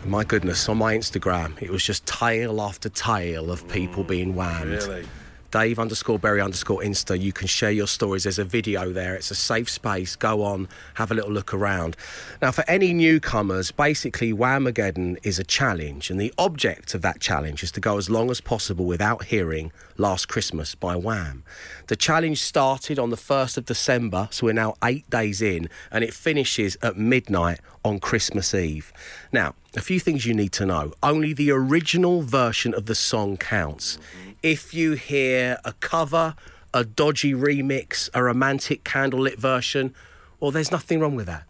My 0.06 0.26
goodness, 0.26 0.68
on 0.68 0.78
my 0.78 0.98
Instagram, 0.98 1.62
it 1.62 1.70
was 1.70 1.84
just 1.84 2.06
tale 2.06 2.62
after 2.62 2.90
tale 2.90 3.50
of 3.50 3.66
people 3.70 4.04
being 4.04 4.36
whammed. 4.36 4.72
Really? 4.84 5.08
Dave 5.54 5.78
underscore 5.78 6.18
Berry 6.18 6.42
underscore 6.42 6.82
Insta. 6.82 7.22
You 7.22 7.32
can 7.32 7.46
share 7.46 7.70
your 7.70 7.86
stories. 7.86 8.24
There's 8.24 8.40
a 8.40 8.44
video 8.44 8.92
there. 8.92 9.14
It's 9.14 9.30
a 9.30 9.36
safe 9.36 9.70
space. 9.70 10.16
Go 10.16 10.42
on, 10.42 10.68
have 10.96 11.12
a 11.12 11.14
little 11.14 11.30
look 11.30 11.54
around. 11.54 11.96
Now, 12.42 12.52
for 12.52 12.68
any 12.68 12.92
newcomers, 12.92 13.70
basically, 13.70 14.34
Whamageddon 14.34 15.18
is 15.22 15.38
a 15.38 15.44
challenge, 15.44 16.10
and 16.10 16.20
the 16.20 16.34
object 16.40 16.96
of 16.96 17.04
that 17.04 17.20
challenge 17.20 17.62
is 17.62 17.72
to 17.74 17.80
go 17.80 18.00
as 18.00 18.10
long 18.10 18.32
as 18.32 18.42
possible 18.42 18.86
without 18.86 19.26
hearing 19.26 19.72
Last 19.96 20.28
Christmas 20.28 20.74
by 20.74 20.96
Wham. 20.96 21.44
The 21.86 21.96
challenge 21.96 22.42
started 22.42 22.98
on 22.98 23.12
the 23.12 23.16
1st 23.16 23.58
of 23.60 23.66
December, 23.66 24.30
so 24.32 24.48
we're 24.48 24.54
now 24.54 24.74
eight 24.84 25.08
days 25.12 25.40
in, 25.40 25.70
and 25.92 26.04
it 26.04 26.16
finishes 26.16 26.78
at 26.82 26.98
midnight 26.98 27.60
on 27.86 28.00
Christmas 28.00 28.56
Eve. 28.56 28.92
Now, 29.32 29.54
a 29.76 29.82
few 29.82 30.00
things 30.00 30.26
you 30.26 30.34
need 30.34 30.52
to 30.54 30.66
know. 30.66 30.94
Only 31.04 31.32
the 31.32 31.52
original 31.52 32.24
version 32.24 32.74
of 32.74 32.88
the 32.88 32.96
song 32.96 33.38
counts. 33.38 34.00
If 34.44 34.74
you 34.74 34.92
hear 34.92 35.58
a 35.64 35.72
cover, 35.72 36.36
a 36.74 36.84
dodgy 36.84 37.34
remix, 37.34 38.10
a 38.14 38.22
romantic 38.22 38.84
candlelit 38.84 39.38
version, 39.38 39.96
well, 40.42 40.52
there's 40.52 40.70
nothing 40.70 41.00
wrong 41.00 41.16
with 41.16 41.28
that. 41.28 41.46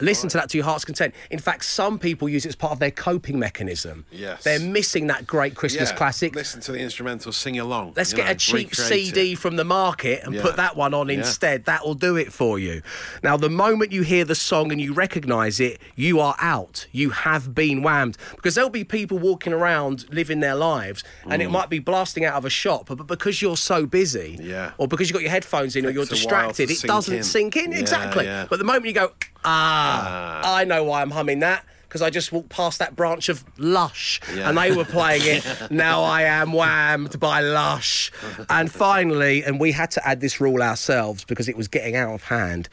Listen 0.00 0.28
to 0.30 0.36
that 0.38 0.50
to 0.50 0.58
your 0.58 0.64
heart's 0.64 0.84
content. 0.84 1.14
In 1.30 1.38
fact, 1.38 1.64
some 1.64 1.98
people 1.98 2.28
use 2.28 2.44
it 2.44 2.50
as 2.50 2.56
part 2.56 2.72
of 2.72 2.78
their 2.78 2.90
coping 2.90 3.38
mechanism. 3.38 4.04
Yes. 4.10 4.44
They're 4.44 4.60
missing 4.60 5.06
that 5.08 5.26
great 5.26 5.54
Christmas 5.54 5.90
Yeah, 5.90 5.96
classic. 5.96 6.34
Listen 6.34 6.60
to 6.62 6.72
the 6.72 6.78
instrumental, 6.78 7.32
sing 7.32 7.58
along. 7.58 7.94
Let's 7.96 8.12
get 8.12 8.26
know, 8.26 8.32
a 8.32 8.34
cheap 8.34 8.70
recreate 8.70 9.02
it. 9.02 9.06
CD 9.06 9.34
from 9.34 9.56
the 9.56 9.64
market 9.64 10.22
and 10.24 10.34
Yeah. 10.34 10.42
put 10.42 10.56
that 10.56 10.76
one 10.76 10.94
on 10.94 11.08
Yeah. 11.08 11.18
instead. 11.18 11.64
That 11.64 11.84
will 11.84 11.94
do 11.94 12.16
it 12.16 12.32
for 12.32 12.58
you. 12.58 12.82
Now, 13.22 13.36
the 13.36 13.50
moment 13.50 13.92
you 13.92 14.02
hear 14.02 14.24
the 14.24 14.34
song 14.34 14.72
and 14.72 14.80
you 14.80 14.92
recognise 14.92 15.60
it, 15.60 15.80
you 15.96 16.20
are 16.20 16.36
out. 16.40 16.86
You 16.92 17.10
have 17.10 17.54
been 17.54 17.82
whammed. 17.82 18.16
Because 18.36 18.54
there'll 18.54 18.70
be 18.70 18.84
people 18.84 19.18
walking 19.18 19.52
around 19.52 20.06
living 20.10 20.40
their 20.40 20.54
lives 20.54 21.04
and 21.28 21.42
it 21.42 21.48
mm. 21.48 21.52
might 21.52 21.70
be 21.70 21.78
blasting 21.78 22.24
out 22.24 22.34
of 22.34 22.44
a 22.44 22.50
shop, 22.50 22.86
but 22.88 23.06
because 23.06 23.42
you're 23.42 23.56
so 23.56 23.86
busy 23.86 24.38
Yeah. 24.40 24.72
or 24.78 24.88
because 24.88 25.08
you've 25.08 25.14
got 25.14 25.22
your 25.22 25.30
headphones 25.30 25.76
in 25.76 25.84
or 25.86 25.90
you're 25.90 26.06
distracted, 26.06 26.70
it 26.70 26.82
doesn't 26.82 27.16
in. 27.16 27.22
sink 27.22 27.56
in. 27.56 27.72
Exactly. 27.72 28.26
But 28.48 28.58
the 28.58 28.64
moment 28.64 28.86
you 28.86 28.92
go, 28.92 29.12
ah, 29.44 30.54
I 30.56 30.64
know 30.64 30.84
why 30.84 31.02
I'm 31.02 31.10
humming 31.10 31.40
that. 31.40 31.64
Because 31.82 32.02
I 32.02 32.10
just 32.10 32.32
walked 32.32 32.50
past 32.50 32.80
that 32.80 32.94
branch 32.94 33.30
of 33.30 33.42
Lush 33.56 34.20
Yeah. 34.36 34.50
and 34.50 34.58
they 34.58 34.72
were 34.76 34.84
playing 34.84 35.22
it. 35.24 35.44
now 35.70 36.02
I 36.02 36.24
am 36.24 36.52
whammed 36.52 37.18
by 37.18 37.40
Lush. 37.40 38.12
And 38.50 38.70
finally, 38.70 39.42
and 39.42 39.58
we 39.58 39.72
had 39.72 39.90
to 39.92 40.06
add 40.06 40.20
this 40.20 40.38
rule 40.38 40.62
ourselves 40.62 41.24
because 41.24 41.48
it 41.48 41.56
was 41.56 41.66
getting 41.66 41.96
out 41.96 42.12
of 42.12 42.24
hand. 42.24 42.68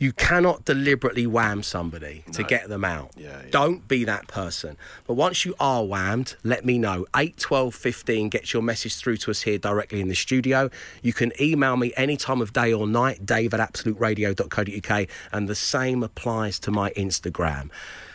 You 0.00 0.14
cannot 0.14 0.64
deliberately 0.64 1.26
wham 1.26 1.62
somebody 1.62 2.24
to 2.32 2.42
get 2.42 2.70
them 2.70 2.86
out. 2.86 3.10
Yeah, 3.18 3.42
yeah. 3.44 3.50
Don't 3.50 3.86
be 3.86 4.04
that 4.04 4.28
person. 4.28 4.78
But 5.06 5.12
once 5.12 5.44
you 5.44 5.54
are 5.60 5.84
whammed, 5.84 6.36
let 6.42 6.64
me 6.64 6.78
know. 6.78 7.04
8 7.14 7.36
12 7.36 7.74
15 7.74 8.30
gets 8.30 8.54
your 8.54 8.62
message 8.62 8.96
through 8.96 9.18
to 9.18 9.30
us 9.30 9.42
here 9.42 9.58
directly 9.58 10.00
in 10.00 10.08
the 10.08 10.14
studio. 10.14 10.70
You 11.02 11.12
can 11.12 11.32
email 11.38 11.76
me 11.76 11.92
any 11.98 12.16
time 12.16 12.40
of 12.40 12.54
day 12.54 12.72
or 12.72 12.86
night, 12.86 13.26
dave 13.26 13.52
at 13.52 13.60
absoluteradio.co.uk, 13.60 15.08
and 15.32 15.48
the 15.48 15.54
same 15.54 16.02
applies 16.02 16.58
to 16.60 16.70
my 16.70 16.92
Instagram. 16.92 17.68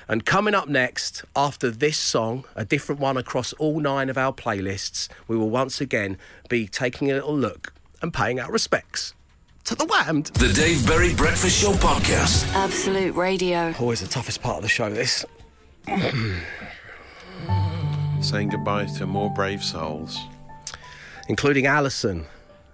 And 0.07 0.25
coming 0.25 0.55
up 0.55 0.67
next, 0.67 1.23
after 1.35 1.69
this 1.69 1.99
song, 1.99 2.45
a 2.55 2.65
different 2.65 2.99
one 2.99 3.15
across 3.15 3.53
all 3.53 3.79
nine 3.79 4.09
of 4.09 4.17
our 4.17 4.33
playlists, 4.33 5.07
we 5.27 5.37
will 5.37 5.51
once 5.51 5.79
again 5.79 6.17
be 6.49 6.67
taking 6.67 7.11
a 7.11 7.13
little 7.13 7.37
look 7.37 7.73
and 8.01 8.11
paying 8.11 8.39
our 8.39 8.51
respects 8.51 9.13
to 9.65 9.75
the 9.75 9.85
whammed. 9.85 10.27
The 10.27 10.53
Dave 10.53 10.85
Berry 10.87 11.13
Breakfast 11.13 11.59
Show 11.61 11.73
podcast. 11.73 12.47
Absolute 12.53 13.15
Radio. 13.15 13.73
Always 13.79 14.01
the 14.01 14.07
toughest 14.07 14.41
part 14.41 14.57
of 14.57 14.61
the 14.63 14.69
show, 14.69 14.89
this. 14.91 15.25
Saying 18.21 18.49
goodbye 18.49 18.85
to 18.97 19.05
more 19.05 19.29
brave 19.31 19.63
souls. 19.63 20.17
including 21.27 21.65
Alison. 21.65 22.25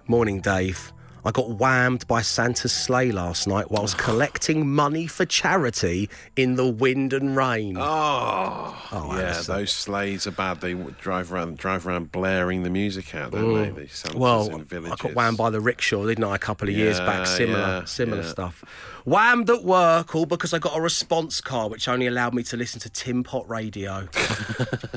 Morning, 0.08 0.42
Dave. 0.42 0.92
I 1.24 1.32
got 1.32 1.50
whammed 1.50 2.08
by 2.08 2.22
Santa's 2.22 2.72
sleigh 2.72 3.12
last 3.12 3.48
night 3.48 3.70
whilst 3.70 3.98
collecting 3.98 4.70
money 4.70 5.08
for 5.08 5.26
charity 5.26 6.10
in 6.36 6.56
the 6.56 6.68
wind 6.68 7.14
and 7.14 7.36
rain. 7.36 7.78
Oh, 7.80 8.78
Oh, 8.94 9.16
yeah, 9.16 9.28
Alison. 9.28 9.56
those 9.56 9.72
sleighs 9.72 10.28
are 10.28 10.32
bad. 10.32 10.60
They 10.60 10.74
drive 10.74 11.32
around, 11.32 11.58
drive 11.58 11.88
around, 11.88 12.12
blaring 12.12 12.64
the 12.64 12.70
music 12.70 13.16
out, 13.16 13.32
don't 13.32 13.46
mm. 13.46 13.76
they? 13.76 13.82
These 13.84 14.04
well, 14.16 14.54
I 14.54 14.96
got 14.96 15.14
whammed 15.14 15.38
by 15.38 15.50
the 15.50 15.62
rickshaw, 15.62 16.06
didn't 16.06 16.24
I, 16.24 16.36
a 16.36 16.40
couple 16.40 16.68
of 16.68 16.76
years 16.76 17.00
back? 17.00 17.26
Similar, 17.26 17.60
yeah, 17.60 17.86
similar 17.86 18.24
yeah. 18.24 18.30
stuff. 18.30 18.66
Whammed 19.06 19.50
at 19.50 19.64
work, 19.64 20.14
all 20.14 20.26
because 20.26 20.54
I 20.54 20.60
got 20.60 20.78
a 20.78 20.82
response 20.82 21.40
car 21.40 21.70
which 21.70 21.88
only 21.88 22.08
allowed 22.08 22.34
me 22.34 22.44
to 22.44 22.58
listen 22.58 22.82
to 22.82 22.90
Tim 22.90 23.24
Pot 23.24 23.50
radio. 23.50 24.10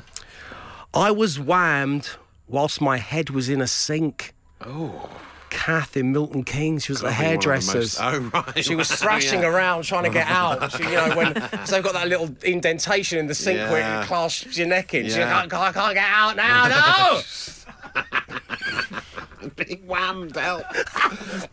I 0.94 1.10
was 1.10 1.38
whammed 1.38 2.10
whilst 2.48 2.80
my 2.80 2.96
head 2.96 3.30
was 3.30 3.48
in 3.48 3.60
a 3.60 3.66
sink. 3.66 4.34
Oh, 4.60 5.08
Kath 5.54 5.96
in 5.96 6.12
Milton 6.12 6.44
Keynes, 6.44 6.84
she 6.84 6.92
was 6.92 7.00
the 7.00 7.06
Probably 7.08 7.26
one 7.26 7.34
of 7.36 7.42
the 7.42 7.48
hairdressers. 7.50 7.98
most- 8.00 8.00
oh, 8.34 8.42
right. 8.54 8.64
She 8.64 8.74
was 8.74 8.90
thrashing 9.02 9.40
Yeah. 9.42 9.48
around 9.48 9.84
trying 9.84 10.04
to 10.04 10.10
get 10.10 10.26
out. 10.40 10.70
She, 10.72 10.82
you 10.82 10.90
know, 10.90 11.16
when 11.16 11.34
so 11.66 11.74
they've 11.76 11.84
got 11.84 11.94
that 11.94 12.08
little 12.08 12.28
indentation 12.42 13.18
in 13.18 13.26
the 13.28 13.34
sink 13.34 13.58
where 13.70 14.02
it 14.02 14.06
clasps 14.06 14.58
your 14.58 14.66
neck 14.66 14.92
in. 14.94 15.06
Yeah. 15.06 15.46
can't, 15.46 15.52
I 15.54 15.72
can't 15.72 15.94
get 15.94 16.04
out 16.08 16.36
now. 16.36 16.68
No. 16.68 17.20
being 19.57 19.87
whammed 19.87 20.37
out. 20.37 20.64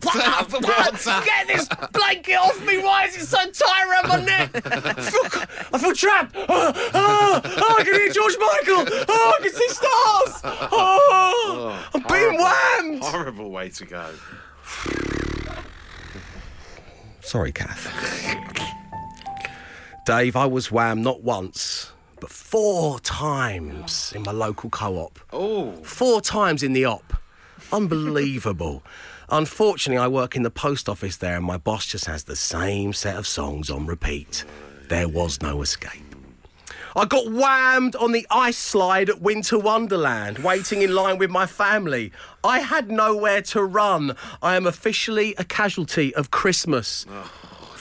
What? 0.02 1.04
Get 1.24 1.46
this 1.46 1.68
blanket 1.92 2.34
off 2.34 2.64
me! 2.66 2.78
Why 2.78 3.06
is 3.06 3.16
it 3.16 3.26
so 3.26 3.38
tight 3.50 3.86
around 3.88 4.08
my 4.08 4.24
neck? 4.24 4.50
I 4.66 4.92
feel, 4.92 5.42
I 5.72 5.78
feel 5.78 5.94
trapped. 5.94 6.34
Oh, 6.36 6.44
oh, 6.48 7.40
oh, 7.44 7.76
I 7.78 7.84
can 7.84 7.94
hear 7.94 8.08
George 8.12 8.36
Michael. 8.38 9.04
Oh, 9.08 9.34
I 9.38 9.42
can 9.42 9.52
see 9.52 9.68
stars. 9.68 10.40
Oh, 10.72 11.88
I'm 11.94 12.02
being 12.02 12.38
whammed. 12.38 13.04
Horrible 13.04 13.50
way 13.50 13.68
to 13.70 13.84
go. 13.86 14.10
Sorry, 17.20 17.52
Kath. 17.52 17.88
Dave, 20.04 20.34
I 20.36 20.46
was 20.46 20.70
wham 20.72 21.02
not 21.02 21.22
once, 21.22 21.92
but 22.20 22.30
four 22.30 22.98
times 23.00 24.12
in 24.14 24.22
my 24.22 24.32
local 24.32 24.68
co-op. 24.70 25.18
Oh, 25.32 25.72
Four 25.84 26.20
times 26.20 26.62
in 26.62 26.72
the 26.72 26.84
op. 26.84 27.21
Unbelievable. 27.72 28.82
Unfortunately, 29.30 29.96
I 29.96 30.08
work 30.08 30.36
in 30.36 30.42
the 30.42 30.50
post 30.50 30.88
office 30.88 31.16
there, 31.16 31.36
and 31.36 31.44
my 31.44 31.56
boss 31.56 31.86
just 31.86 32.04
has 32.04 32.24
the 32.24 32.36
same 32.36 32.92
set 32.92 33.16
of 33.16 33.26
songs 33.26 33.70
on 33.70 33.86
repeat. 33.86 34.44
There 34.88 35.08
was 35.08 35.40
no 35.40 35.62
escape. 35.62 36.14
I 36.94 37.06
got 37.06 37.28
whammed 37.28 37.96
on 37.96 38.12
the 38.12 38.26
ice 38.30 38.58
slide 38.58 39.08
at 39.08 39.22
Winter 39.22 39.58
Wonderland, 39.58 40.40
waiting 40.40 40.82
in 40.82 40.94
line 40.94 41.16
with 41.16 41.30
my 41.30 41.46
family. 41.46 42.12
I 42.44 42.58
had 42.58 42.90
nowhere 42.90 43.40
to 43.42 43.62
run. 43.62 44.14
I 44.42 44.56
am 44.56 44.66
officially 44.66 45.34
a 45.38 45.44
casualty 45.44 46.14
of 46.14 46.30
Christmas. 46.30 47.06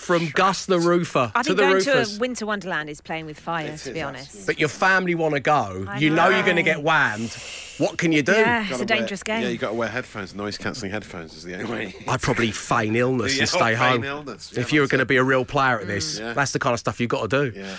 From 0.02 0.30
Gus 0.30 0.66
the 0.66 0.80
Roofer 0.80 1.32
I 1.36 1.44
to 1.44 1.48
think 1.50 1.58
the 1.58 1.64
going 1.64 1.74
Roofers. 1.76 2.12
to 2.12 2.18
a 2.18 2.20
Winter 2.20 2.46
Wonderland 2.48 2.90
is 2.90 3.02
playing 3.02 3.28
with 3.28 3.40
fire, 3.40 3.78
to 3.78 3.94
be 3.94 4.02
honest. 4.02 4.48
but 4.48 4.60
your 4.60 4.68
family 4.70 5.14
want 5.16 5.36
to 5.36 5.40
go. 5.40 5.86
I 5.88 6.00
you 6.00 6.10
know. 6.10 6.30
you're 6.30 6.44
going 6.44 6.56
to 6.56 6.64
get 6.64 6.82
whammed. 6.82 7.32
What 7.78 7.98
can 7.98 8.12
you 8.12 8.22
do? 8.24 8.32
Yeah, 8.34 8.62
it's 8.62 8.70
a 8.70 8.86
Gotta 8.86 8.86
dangerous 8.86 9.22
wear, 9.28 9.38
game. 9.38 9.44
Yeah, 9.44 9.50
you 9.50 9.58
got 9.58 9.70
to 9.70 9.74
wear 9.76 9.90
headphones. 9.90 10.34
Noise 10.36 10.58
cancelling 10.58 10.92
headphones 10.92 11.36
is 11.38 11.44
the 11.44 11.54
only 11.54 11.66
way. 11.72 11.96
I'd 12.08 12.22
probably 12.22 12.52
feign 12.52 12.96
illness 12.96 13.36
Yeah, 13.36 13.42
and 13.42 13.50
stay 13.50 13.76
feign 13.76 13.78
home. 13.78 14.04
illness. 14.04 14.52
Yeah, 14.54 14.62
if 14.62 14.74
you 14.74 14.82
were 14.82 14.86
that's 14.88 14.92
going 14.92 15.00
to 15.00 15.04
it. 15.04 15.08
be 15.08 15.18
a 15.18 15.24
real 15.24 15.46
player 15.46 15.80
at 15.80 15.88
this, 15.88 16.18
mm. 16.18 16.22
Yeah. 16.22 16.34
that's 16.34 16.52
the 16.52 16.60
kind 16.60 16.74
of 16.74 16.80
stuff 16.80 17.00
you've 17.00 17.10
got 17.10 17.30
to 17.30 17.52
do. 17.52 17.60
Yeah. 17.60 17.76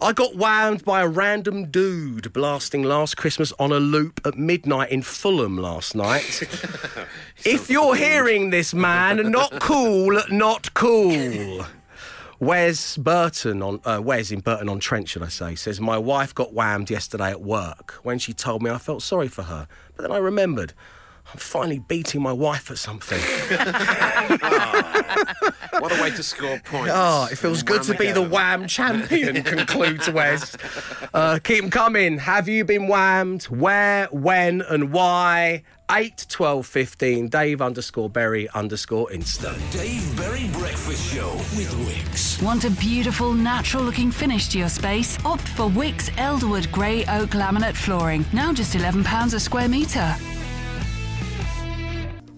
I 0.00 0.12
got 0.12 0.36
whammed 0.36 0.84
by 0.84 1.00
a 1.00 1.08
random 1.08 1.70
dude 1.70 2.30
blasting 2.32 2.82
Last 2.82 3.16
Christmas 3.16 3.52
on 3.58 3.72
a 3.72 3.80
loop 3.80 4.20
at 4.26 4.36
midnight 4.36 4.90
in 4.90 5.00
Fulham 5.00 5.56
last 5.56 5.94
night. 5.94 6.42
if 7.44 7.70
you're 7.70 7.96
hearing 7.96 8.50
this, 8.50 8.74
man, 8.74 9.30
not 9.30 9.58
cool, 9.60 10.20
not 10.30 10.74
cool. 10.74 11.64
Wes 12.38 12.98
Burton 12.98 13.62
on 13.62 13.80
uh, 13.86 14.00
Wes 14.02 14.30
in 14.30 14.40
Burton 14.40 14.68
on 14.68 14.80
Trent, 14.80 15.08
should 15.08 15.22
I 15.22 15.28
say, 15.28 15.54
says 15.54 15.80
my 15.80 15.96
wife 15.96 16.34
got 16.34 16.52
whammed 16.52 16.90
yesterday 16.90 17.30
at 17.30 17.40
work. 17.40 17.92
When 18.02 18.18
she 18.18 18.34
told 18.34 18.62
me, 18.62 18.70
I 18.70 18.76
felt 18.76 19.02
sorry 19.02 19.28
for 19.28 19.44
her, 19.44 19.66
but 19.96 20.02
then 20.02 20.12
I 20.12 20.18
remembered. 20.18 20.74
I'm 21.32 21.38
finally 21.38 21.80
beating 21.80 22.22
my 22.22 22.32
wife 22.32 22.70
at 22.70 22.78
something. 22.78 23.20
What 25.80 25.96
a 25.98 26.02
way 26.02 26.10
to 26.10 26.22
score 26.22 26.58
points. 26.64 26.92
Oh, 26.94 27.28
it 27.30 27.36
feels 27.36 27.62
good 27.62 27.82
to 27.84 27.94
be 27.94 28.12
the. 28.12 28.22
Wham 28.22 28.66
champion, 28.66 29.42
concludes 29.44 30.10
Wes. 30.10 30.56
Uh, 31.14 31.38
keep 31.42 31.62
them 31.62 31.70
coming. 31.70 32.18
Have 32.18 32.48
you 32.48 32.64
been 32.64 32.88
whammed? 32.88 33.44
Where, 33.44 34.06
when, 34.10 34.62
and 34.62 34.92
why? 34.92 35.62
8, 35.90 36.26
12, 36.28 36.66
15, 36.66 37.28
Dave 37.28 37.62
underscore 37.62 38.10
Berry 38.10 38.48
underscore 38.50 39.08
Insta. 39.10 39.54
Dave 39.70 40.16
Berry 40.16 40.48
Breakfast 40.48 41.14
Show 41.14 41.32
with 41.56 41.70
Wickes. 41.86 42.42
Want 42.42 42.64
a 42.64 42.70
beautiful, 42.70 43.32
natural 43.32 43.84
looking 43.84 44.10
finish 44.10 44.48
to 44.48 44.58
your 44.58 44.68
space? 44.68 45.16
Opt 45.24 45.46
for 45.48 45.68
Wickes 45.68 46.10
Elderwood 46.16 46.70
Grey 46.72 47.04
Oak 47.06 47.30
Laminate 47.30 47.76
Flooring. 47.76 48.24
Now 48.32 48.52
just 48.52 48.74
£11 48.74 49.34
a 49.34 49.40
square 49.40 49.68
metre. 49.68 50.16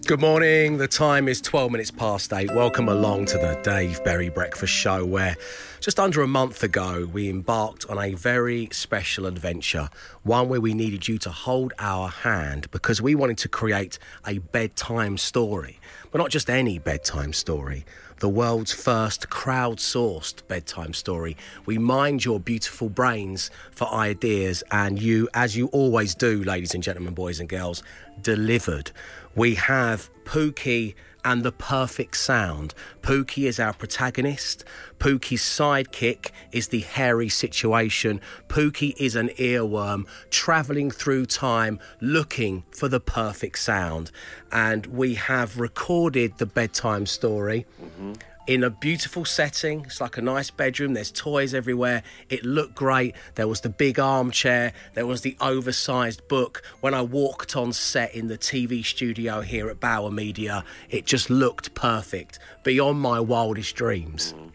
Good 0.09 0.21
morning. 0.21 0.79
The 0.79 0.87
time 0.87 1.27
is 1.27 1.39
12 1.39 1.71
minutes 1.71 1.91
past 1.91 2.33
8. 2.33 2.55
Welcome 2.55 2.89
along 2.89 3.25
to 3.27 3.37
the 3.37 3.59
Dave 3.61 4.03
Berry 4.03 4.29
Breakfast 4.29 4.73
Show, 4.73 5.05
where 5.05 5.37
just 5.81 5.99
under 5.99 6.23
a 6.23 6.27
month 6.27 6.63
ago 6.63 7.07
we 7.13 7.29
embarked 7.29 7.87
on 7.91 7.99
a 7.99 8.15
very 8.15 8.69
special 8.71 9.27
adventure. 9.27 9.87
One 10.23 10.49
where 10.49 10.61
we 10.61 10.73
needed 10.73 11.07
you 11.07 11.19
to 11.19 11.29
hold 11.29 11.73
our 11.77 12.07
hand 12.09 12.71
because 12.71 13.03
we 13.03 13.13
wanted 13.13 13.37
to 13.37 13.49
create 13.49 13.99
a 14.25 14.39
bedtime 14.39 15.15
story. 15.19 15.79
But 16.09 16.17
not 16.17 16.31
just 16.31 16.49
any 16.49 16.79
bedtime 16.79 17.31
story, 17.31 17.85
the 18.19 18.29
world's 18.29 18.73
first 18.73 19.29
crowdsourced 19.29 20.47
bedtime 20.47 20.93
story. 20.93 21.37
We 21.67 21.77
mined 21.77 22.25
your 22.25 22.39
beautiful 22.39 22.89
brains 22.89 23.51
for 23.71 23.87
ideas, 23.93 24.63
and 24.71 24.99
you, 24.99 25.29
as 25.35 25.55
you 25.55 25.67
always 25.67 26.15
do, 26.15 26.43
ladies 26.43 26.73
and 26.73 26.83
gentlemen, 26.83 27.13
boys 27.13 27.39
and 27.39 27.47
girls, 27.47 27.83
delivered. 28.21 28.91
We 29.35 29.55
have 29.55 30.09
Pookie 30.25 30.95
and 31.25 31.43
the 31.43 31.51
perfect 31.51 32.17
sound. 32.17 32.73
Pookie 33.01 33.47
is 33.47 33.59
our 33.59 33.73
protagonist. 33.73 34.63
Pookie's 34.99 35.41
sidekick 35.41 36.31
is 36.51 36.69
the 36.69 36.81
hairy 36.81 37.29
situation. 37.29 38.21
Pookie 38.47 38.93
is 38.97 39.15
an 39.15 39.29
earworm 39.37 40.05
travelling 40.29 40.91
through 40.91 41.25
time 41.25 41.79
looking 41.99 42.63
for 42.71 42.87
the 42.87 42.99
perfect 42.99 43.59
sound. 43.59 44.11
And 44.51 44.85
we 44.87 45.15
have 45.15 45.59
recorded 45.59 46.37
the 46.37 46.45
bedtime 46.45 47.05
story 47.05 47.65
mm-hmm. 47.81 48.13
In 48.49 48.63
a 48.63 48.69
beautiful 48.71 49.25
setting. 49.25 49.85
It's 49.85 50.01
like 50.01 50.17
a 50.17 50.23
nice 50.23 50.49
bedroom. 50.49 50.95
There's 50.95 51.11
toys 51.11 51.53
everywhere. 51.53 52.01
It 52.29 52.43
looked 52.43 52.73
great. 52.73 53.15
There 53.35 53.47
was 53.47 53.61
the 53.61 53.69
big 53.69 53.99
armchair. 53.99 54.73
There 54.95 55.05
was 55.05 55.21
the 55.21 55.37
oversized 55.39 56.27
book. 56.27 56.63
When 56.81 56.95
I 56.95 57.03
walked 57.03 57.55
on 57.55 57.71
set 57.73 58.15
in 58.15 58.25
the 58.25 58.39
TV 58.39 58.83
studio 58.83 59.41
here 59.41 59.69
at 59.69 59.79
Bauer 59.79 60.09
Media, 60.09 60.63
it 60.89 61.05
just 61.05 61.29
looked 61.29 61.75
perfect, 61.75 62.39
beyond 62.63 62.99
my 62.99 63.19
wildest 63.19 63.75
dreams. 63.75 64.33
Mm. 64.33 64.51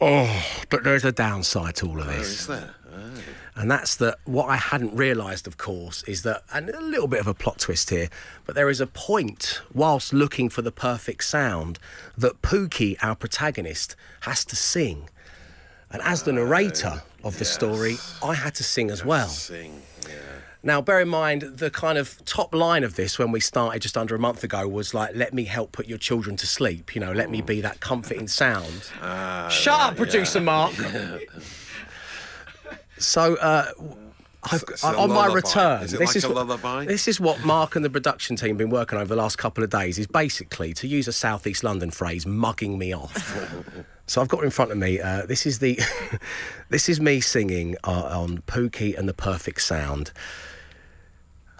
Oh, 0.00 0.44
but 0.70 0.82
there's 0.82 1.04
a 1.04 1.12
downside 1.12 1.76
to 1.76 1.86
all 1.86 2.00
of 2.00 2.06
this. 2.08 2.40
Is 2.40 2.46
there? 2.48 2.74
And 3.58 3.68
that's 3.68 3.96
that 3.96 4.18
what 4.24 4.48
I 4.48 4.54
hadn't 4.54 4.94
realised, 4.94 5.48
of 5.48 5.56
course, 5.56 6.04
is 6.04 6.22
that, 6.22 6.44
and 6.54 6.70
a 6.70 6.80
little 6.80 7.08
bit 7.08 7.18
of 7.18 7.26
a 7.26 7.34
plot 7.34 7.58
twist 7.58 7.90
here, 7.90 8.08
but 8.46 8.54
there 8.54 8.70
is 8.70 8.80
a 8.80 8.86
point, 8.86 9.60
whilst 9.74 10.12
looking 10.12 10.48
for 10.48 10.62
the 10.62 10.70
perfect 10.70 11.24
sound, 11.24 11.80
that 12.16 12.40
Pookie, 12.40 12.96
our 13.02 13.16
protagonist, 13.16 13.96
has 14.20 14.44
to 14.44 14.54
sing. 14.54 15.08
And 15.90 16.00
as 16.02 16.22
the 16.22 16.32
narrator 16.32 17.02
of 17.24 17.36
the 17.40 17.44
story, 17.44 17.96
I 18.22 18.34
had 18.34 18.54
to 18.54 18.62
sing 18.62 18.92
as 18.92 19.04
well. 19.04 19.26
Sing. 19.26 19.82
Yeah. 20.08 20.14
Now, 20.62 20.80
bear 20.80 21.00
in 21.00 21.08
mind, 21.08 21.42
the 21.42 21.70
kind 21.70 21.98
of 21.98 22.24
top 22.24 22.54
line 22.54 22.84
of 22.84 22.94
this 22.94 23.18
when 23.18 23.32
we 23.32 23.40
started 23.40 23.82
just 23.82 23.96
under 23.96 24.14
a 24.14 24.20
month 24.20 24.44
ago 24.44 24.68
was 24.68 24.94
like, 24.94 25.16
let 25.16 25.34
me 25.34 25.44
help 25.44 25.72
put 25.72 25.88
your 25.88 25.98
children 25.98 26.36
to 26.36 26.46
sleep. 26.46 26.94
You 26.94 27.00
know, 27.00 27.10
let 27.10 27.28
me 27.28 27.40
be 27.42 27.60
that 27.62 27.80
comforting 27.80 28.28
sound. 28.28 28.90
Ah, 29.02 29.48
Shut 29.50 29.80
up, 29.80 29.96
producer 29.96 30.40
Mark. 30.40 30.74
So, 32.98 33.36
uh, 33.36 33.66
I've, 34.44 34.62
a 34.84 34.86
on 34.96 35.10
my 35.10 35.26
return, 35.26 35.82
Is 35.82 35.92
it 35.94 35.98
this 35.98 36.08
like 36.10 36.16
is 36.16 36.24
a 36.24 36.28
what- 36.28 36.36
lullaby? 36.46 36.84
This 36.86 37.08
is 37.08 37.20
what 37.20 37.44
Mark 37.44 37.74
and 37.76 37.84
the 37.84 37.90
production 37.90 38.36
team 38.36 38.50
have 38.50 38.58
been 38.58 38.70
working 38.70 38.98
over 38.98 39.06
the 39.08 39.16
last 39.16 39.36
couple 39.36 39.64
of 39.64 39.70
days. 39.70 39.98
Is 39.98 40.06
basically 40.06 40.72
to 40.74 40.86
use 40.86 41.08
a 41.08 41.12
southeast 41.12 41.64
London 41.64 41.90
phrase, 41.90 42.24
mugging 42.24 42.78
me 42.78 42.94
off. 42.94 43.36
so 44.06 44.20
I've 44.22 44.28
got 44.28 44.44
in 44.44 44.50
front 44.50 44.70
of 44.70 44.78
me. 44.78 45.00
Uh, 45.00 45.26
this 45.26 45.44
is 45.44 45.58
the, 45.58 45.78
this 46.70 46.88
is 46.88 47.00
me 47.00 47.20
singing 47.20 47.76
uh, 47.84 48.20
on 48.20 48.38
Pookie 48.42 48.96
and 48.96 49.08
the 49.08 49.14
Perfect 49.14 49.60
Sound. 49.62 50.12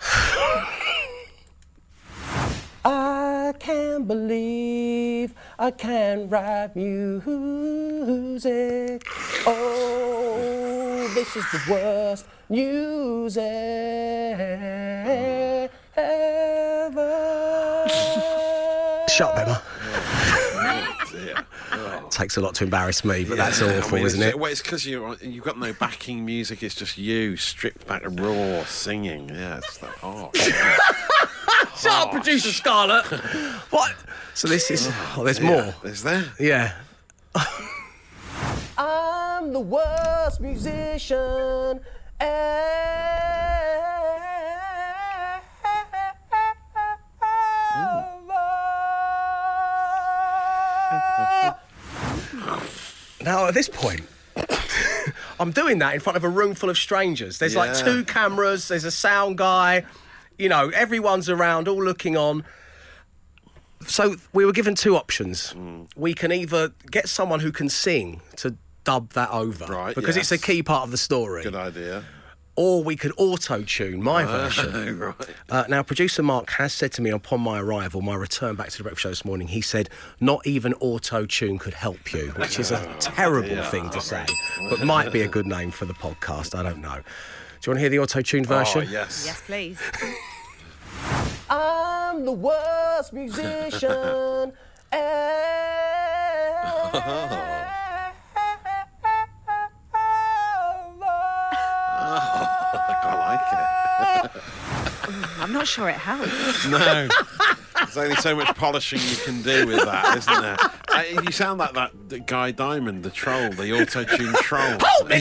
I 2.85 3.53
can't 3.59 4.07
believe 4.07 5.35
I 5.59 5.71
can 5.73 6.29
write 6.29 6.77
music. 6.77 7.43
Oh, 9.47 10.58
this 11.19 11.35
is 11.37 11.45
the 11.51 11.61
worst 11.73 12.27
news 12.49 13.37
ever. 13.37 13.59
Shut 19.09 19.35
up, 19.35 19.39
Emma. 19.39 19.63
Takes 22.11 22.37
a 22.37 22.41
lot 22.41 22.55
to 22.57 22.65
embarrass 22.65 23.05
me, 23.05 23.25
but 23.25 23.37
that's 23.37 23.61
Yeah, 23.61 23.67
I 23.67 23.79
awful, 23.79 23.97
mean, 23.99 24.07
isn't 24.07 24.23
it? 24.23 24.39
Well, 24.39 24.51
it's 24.53 24.63
because 24.63 24.87
you 24.87 25.17
you've 25.21 25.43
got 25.45 25.59
no 25.59 25.73
backing 25.73 26.25
music. 26.25 26.63
It's 26.63 26.77
just 26.77 26.97
you 26.99 27.37
stripped 27.37 27.85
back, 27.89 28.03
raw 28.07 28.65
singing. 28.65 29.29
Yeah, 29.29 29.59
it's 29.59 29.79
that 29.79 29.91
hard. 29.99 30.37
Shut 31.77 31.93
up, 31.93 32.13
producer 32.13 32.53
Scarlett. 32.53 33.07
what? 33.71 33.93
So 34.35 34.47
this 34.47 34.71
is. 34.71 34.89
Oh, 35.17 35.25
there's 35.25 35.41
more. 35.41 35.75
Is 35.83 36.05
there? 36.05 36.25
Yeah. 36.39 36.75
I'm 39.39 39.53
the 39.53 39.61
worst 39.61 40.41
musician 40.41 41.81
ever. 42.19 42.59
Now, 53.23 53.47
at 53.47 53.55
this 53.55 53.69
point, 53.69 54.01
I'm 55.41 55.53
doing 55.53 55.79
that 55.79 55.95
in 55.95 56.01
front 56.01 56.17
of 56.17 56.25
a 56.25 56.29
room 56.29 56.55
full 56.57 56.71
of 56.71 56.77
strangers. 56.77 57.39
There's 57.39 57.55
like 57.55 57.77
Yeah. 57.77 57.85
two 57.85 58.05
cameras, 58.05 58.67
there's 58.67 58.85
a 58.85 58.91
sound 58.91 59.39
guy, 59.39 59.85
you 60.37 60.49
know, 60.49 60.71
everyone's 60.71 61.29
around, 61.29 61.69
all 61.69 61.83
looking 61.83 62.17
on. 62.17 62.45
So 63.87 64.17
we 64.33 64.45
were 64.45 64.53
given 64.53 64.75
two 64.75 64.97
options. 64.97 65.53
Mm. 65.57 65.89
We 65.97 66.13
can 66.15 66.33
either 66.33 66.73
get 66.91 67.09
someone 67.09 67.39
who 67.41 67.53
can 67.53 67.69
sing 67.69 68.21
to 68.37 68.57
dub 68.85 69.11
that 69.15 69.31
over, 69.31 69.67
Right, 69.67 69.95
because 69.95 70.17
it's 70.17 70.33
a 70.33 70.39
key 70.39 70.63
part 70.63 70.85
of 70.85 70.91
the 70.91 70.97
story, 70.99 71.43
Good 71.43 71.55
idea. 71.55 72.05
or 72.57 72.83
we 72.83 72.97
could 72.97 73.13
auto 73.17 73.63
tune 73.63 74.03
my 74.03 74.25
version. 74.37 74.99
right. 74.99 75.15
Uh, 75.51 75.65
now, 75.69 75.83
producer 75.83 76.23
Mark 76.23 76.51
has 76.53 76.73
said 76.73 76.93
to 76.93 77.03
me 77.03 77.11
upon 77.11 77.41
my 77.41 77.61
arrival, 77.61 78.01
my 78.03 78.15
return 78.15 78.55
back 78.57 78.71
to 78.71 78.79
the 78.79 78.83
breakfast 78.85 79.03
show 79.03 79.09
this 79.11 79.25
morning, 79.25 79.49
he 79.49 79.61
said, 79.61 79.91
not 80.21 80.47
even 80.47 80.73
auto 80.81 81.27
tune 81.27 81.59
could 81.59 81.75
help 81.75 82.13
you, 82.13 82.29
which 82.37 82.59
is 82.59 82.71
a 82.71 82.79
terrible 83.01 83.63
thing 83.65 83.91
to 83.91 84.01
say, 84.01 84.25
but 84.71 84.83
might 84.85 85.13
be 85.13 85.21
a 85.23 85.29
good 85.29 85.47
name 85.47 85.71
for 85.71 85.85
the 85.85 85.95
podcast. 85.95 86.59
I 86.59 86.63
don't 86.63 86.81
know. 86.81 86.95
Do 87.61 87.71
you 87.71 87.71
want 87.73 87.77
to 87.77 87.81
hear 87.81 87.89
the 87.91 87.99
auto 87.99 88.23
tuned 88.23 88.47
version? 88.47 88.83
Oh, 88.83 88.91
yes. 88.91 89.25
Yes, 89.27 89.41
please. 89.45 89.79
I'm 91.51 92.25
the 92.25 92.33
worst 92.33 93.13
musician 93.13 94.53
I 103.09 104.23
like 104.23 104.35
it. 104.35 104.43
I'm 105.41 105.53
not 105.53 105.67
sure 105.67 105.89
it 105.89 105.97
helps. 105.97 106.67
No. 106.67 106.79
There's 107.77 107.97
only 107.97 108.17
so 108.17 108.37
much 108.37 108.55
polishing 108.57 109.01
you 109.01 109.17
can 109.25 109.43
do 109.43 109.67
with 109.67 109.85
that, 109.85 110.19
isn't 110.19 110.41
there? 110.43 110.57
Uh, 110.99 111.23
you 111.23 111.33
sound 111.33 111.59
like 111.59 111.75
that, 111.75 111.93
that 112.09 112.27
guy 112.27 112.51
Diamond, 112.51 113.05
the 113.05 113.11
troll, 113.11 113.51
the 113.51 113.73
auto-tune 113.73 114.33
troll. 114.43 114.79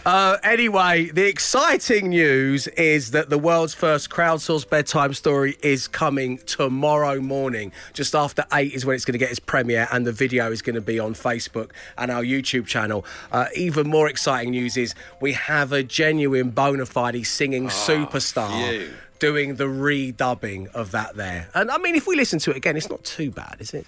Uh, 0.06 0.36
anyway, 0.42 1.10
the 1.10 1.26
exciting 1.26 2.08
news 2.08 2.66
is 2.68 3.10
that 3.10 3.28
the 3.30 3.38
world's 3.38 3.74
first 3.74 4.10
crowdsourced 4.10 4.68
bedtime 4.68 5.14
story 5.14 5.56
is 5.62 5.86
coming 5.86 6.38
tomorrow 6.38 7.20
morning. 7.20 7.70
Just 7.92 8.14
after 8.14 8.44
eight 8.52 8.72
is 8.72 8.84
when 8.86 8.96
it's 8.96 9.04
going 9.04 9.12
to 9.12 9.18
get 9.18 9.30
its 9.30 9.38
premiere, 9.38 9.86
and 9.92 10.06
the 10.06 10.12
video 10.12 10.50
is 10.50 10.62
going 10.62 10.74
to 10.74 10.80
be 10.80 10.98
on 10.98 11.14
Facebook 11.14 11.70
and 11.98 12.10
our 12.10 12.22
YouTube 12.22 12.66
channel. 12.66 13.04
Uh, 13.30 13.46
even 13.54 13.88
more 13.88 14.08
exciting 14.08 14.50
news 14.52 14.76
is 14.76 14.94
we 15.20 15.32
have 15.32 15.72
a 15.72 15.82
genuine 15.82 16.50
bona 16.50 16.86
fide 16.86 17.26
singing 17.26 17.68
superstar. 17.68 18.70
phew. 18.70 18.90
Doing 19.20 19.56
the 19.56 19.64
redubbing 19.64 20.68
of 20.74 20.92
that 20.92 21.14
there. 21.14 21.48
And 21.54 21.70
I 21.70 21.76
mean, 21.76 21.94
if 21.94 22.06
we 22.06 22.16
listen 22.16 22.38
to 22.38 22.52
it 22.52 22.56
again, 22.56 22.74
it's 22.78 22.88
not 22.88 23.04
too 23.04 23.30
bad, 23.30 23.56
is 23.60 23.74
it? 23.74 23.86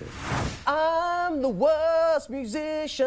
I'm 0.66 1.40
the 1.40 1.48
worst 1.48 2.28
musician. 2.28 3.06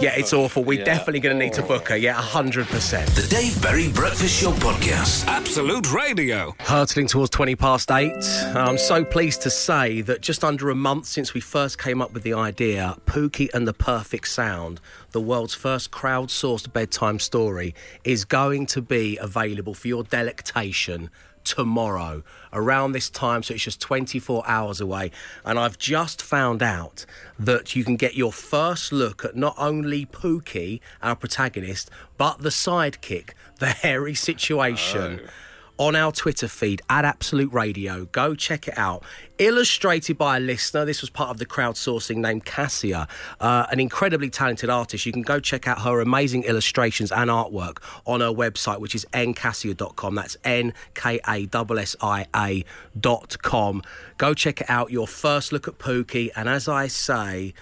Yeah, 0.00 0.14
it's 0.16 0.32
awful. 0.32 0.62
We're 0.62 0.78
Yeah. 0.78 0.84
definitely 0.84 1.18
going 1.18 1.36
to 1.36 1.44
need 1.44 1.52
to 1.54 1.64
oh. 1.64 1.66
book 1.66 1.88
her. 1.88 1.96
Yeah, 1.96 2.14
100%. 2.14 3.06
The 3.16 3.26
Dave 3.28 3.60
Berry 3.60 3.88
Breakfast 3.88 4.40
Show 4.40 4.52
Podcast. 4.52 5.26
Absolute 5.26 5.92
Radio. 5.92 6.54
hurtling 6.60 7.08
towards 7.08 7.30
20 7.30 7.56
past 7.56 7.90
eight. 7.90 8.24
I'm 8.54 8.78
so 8.78 9.04
pleased 9.04 9.42
to 9.42 9.50
say 9.50 10.00
that 10.02 10.20
just 10.20 10.44
under 10.44 10.70
a 10.70 10.76
month 10.76 11.06
since 11.06 11.34
we 11.34 11.40
first 11.40 11.78
came 11.78 12.00
up 12.00 12.14
with 12.14 12.22
the 12.22 12.34
idea, 12.34 12.96
Pookie 13.06 13.52
and 13.52 13.66
the 13.66 13.74
Perfect 13.74 14.28
Sound, 14.28 14.80
the 15.10 15.20
world's 15.20 15.54
first 15.54 15.90
crowdsourced 15.90 16.72
bedtime 16.72 17.18
story, 17.18 17.74
is 18.04 18.24
going 18.24 18.66
to 18.66 18.80
be 18.80 19.18
available 19.18 19.74
for 19.74 19.88
your 19.88 20.04
delectation 20.04 21.10
tomorrow 21.44 22.22
around 22.52 22.92
this 22.92 23.10
time 23.10 23.42
so 23.42 23.54
it's 23.54 23.62
just 23.62 23.80
24 23.80 24.42
hours 24.46 24.80
away. 24.80 25.10
And 25.44 25.58
i've 25.58 25.78
just 25.78 26.22
found 26.22 26.62
out 26.62 27.06
that 27.38 27.76
you 27.76 27.84
can 27.84 27.96
get 27.96 28.14
your 28.14 28.32
first 28.32 28.92
look 28.92 29.24
at 29.24 29.36
not 29.36 29.54
only 29.58 30.06
pookie 30.06 30.80
our 31.02 31.16
protagonist 31.16 31.90
but 32.16 32.40
the 32.40 32.48
sidekick 32.48 33.30
the 33.58 33.66
hairy 33.68 34.14
situation 34.14 35.20
oh. 35.22 35.28
On 35.76 35.96
our 35.96 36.12
Twitter 36.12 36.46
feed 36.46 36.82
at 36.88 37.04
Absolute 37.04 37.52
Radio. 37.52 38.04
Go 38.04 38.36
check 38.36 38.68
it 38.68 38.78
out. 38.78 39.02
Illustrated 39.38 40.16
by 40.16 40.36
a 40.36 40.40
listener. 40.40 40.84
This 40.84 41.00
was 41.00 41.10
part 41.10 41.30
of 41.30 41.38
the 41.38 41.46
crowdsourcing 41.46 42.18
named 42.18 42.44
Cassia, 42.44 43.08
uh, 43.40 43.66
an 43.72 43.80
incredibly 43.80 44.30
talented 44.30 44.70
artist. 44.70 45.04
You 45.04 45.10
can 45.10 45.22
go 45.22 45.40
check 45.40 45.66
out 45.66 45.80
her 45.80 46.00
amazing 46.00 46.44
illustrations 46.44 47.10
and 47.10 47.28
artwork 47.28 47.78
on 48.06 48.20
her 48.20 48.28
website, 48.28 48.78
which 48.78 48.94
is 48.94 49.04
nkassia.com. 49.12 50.14
That's 50.14 50.36
N 50.44 50.74
K 50.94 51.18
A 51.26 51.48
S 51.52 51.76
S 51.78 51.96
I 52.00 52.26
A 52.36 52.64
dot 53.00 53.36
com. 53.42 53.82
Go 54.16 54.32
check 54.32 54.60
it 54.60 54.70
out. 54.70 54.92
Your 54.92 55.08
first 55.08 55.52
look 55.52 55.66
at 55.66 55.78
Pookie. 55.78 56.30
And 56.36 56.48
as 56.48 56.68
I 56.68 56.86
say, 56.86 57.52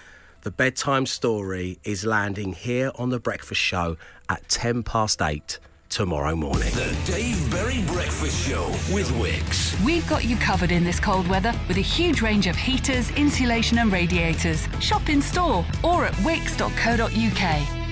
the 0.41 0.51
bedtime 0.51 1.07
story 1.07 1.79
is 1.83 2.05
landing 2.05 2.53
here 2.53 2.91
on 2.95 3.09
the 3.09 3.19
breakfast 3.19 3.61
show 3.61 3.97
at 4.29 4.47
10 4.49 4.83
past 4.83 5.19
8 5.19 5.57
tomorrow 5.93 6.35
morning. 6.35 6.73
The 6.73 6.97
Dave 7.05 7.51
Berry 7.51 7.83
Breakfast 7.83 8.47
Show 8.47 8.65
with 8.91 9.11
Wickes. 9.11 9.79
We've 9.85 10.07
got 10.09 10.25
you 10.25 10.35
covered 10.37 10.71
in 10.71 10.83
this 10.83 10.99
cold 10.99 11.27
weather 11.27 11.53
with 11.67 11.77
a 11.77 11.81
huge 11.81 12.23
range 12.23 12.47
of 12.47 12.55
heaters, 12.55 13.11
insulation, 13.11 13.77
and 13.77 13.91
radiators. 13.91 14.67
Shop 14.79 15.07
in 15.07 15.21
store 15.21 15.63
or 15.83 16.05
at 16.05 16.13
wickes.co.uk. 16.23 17.83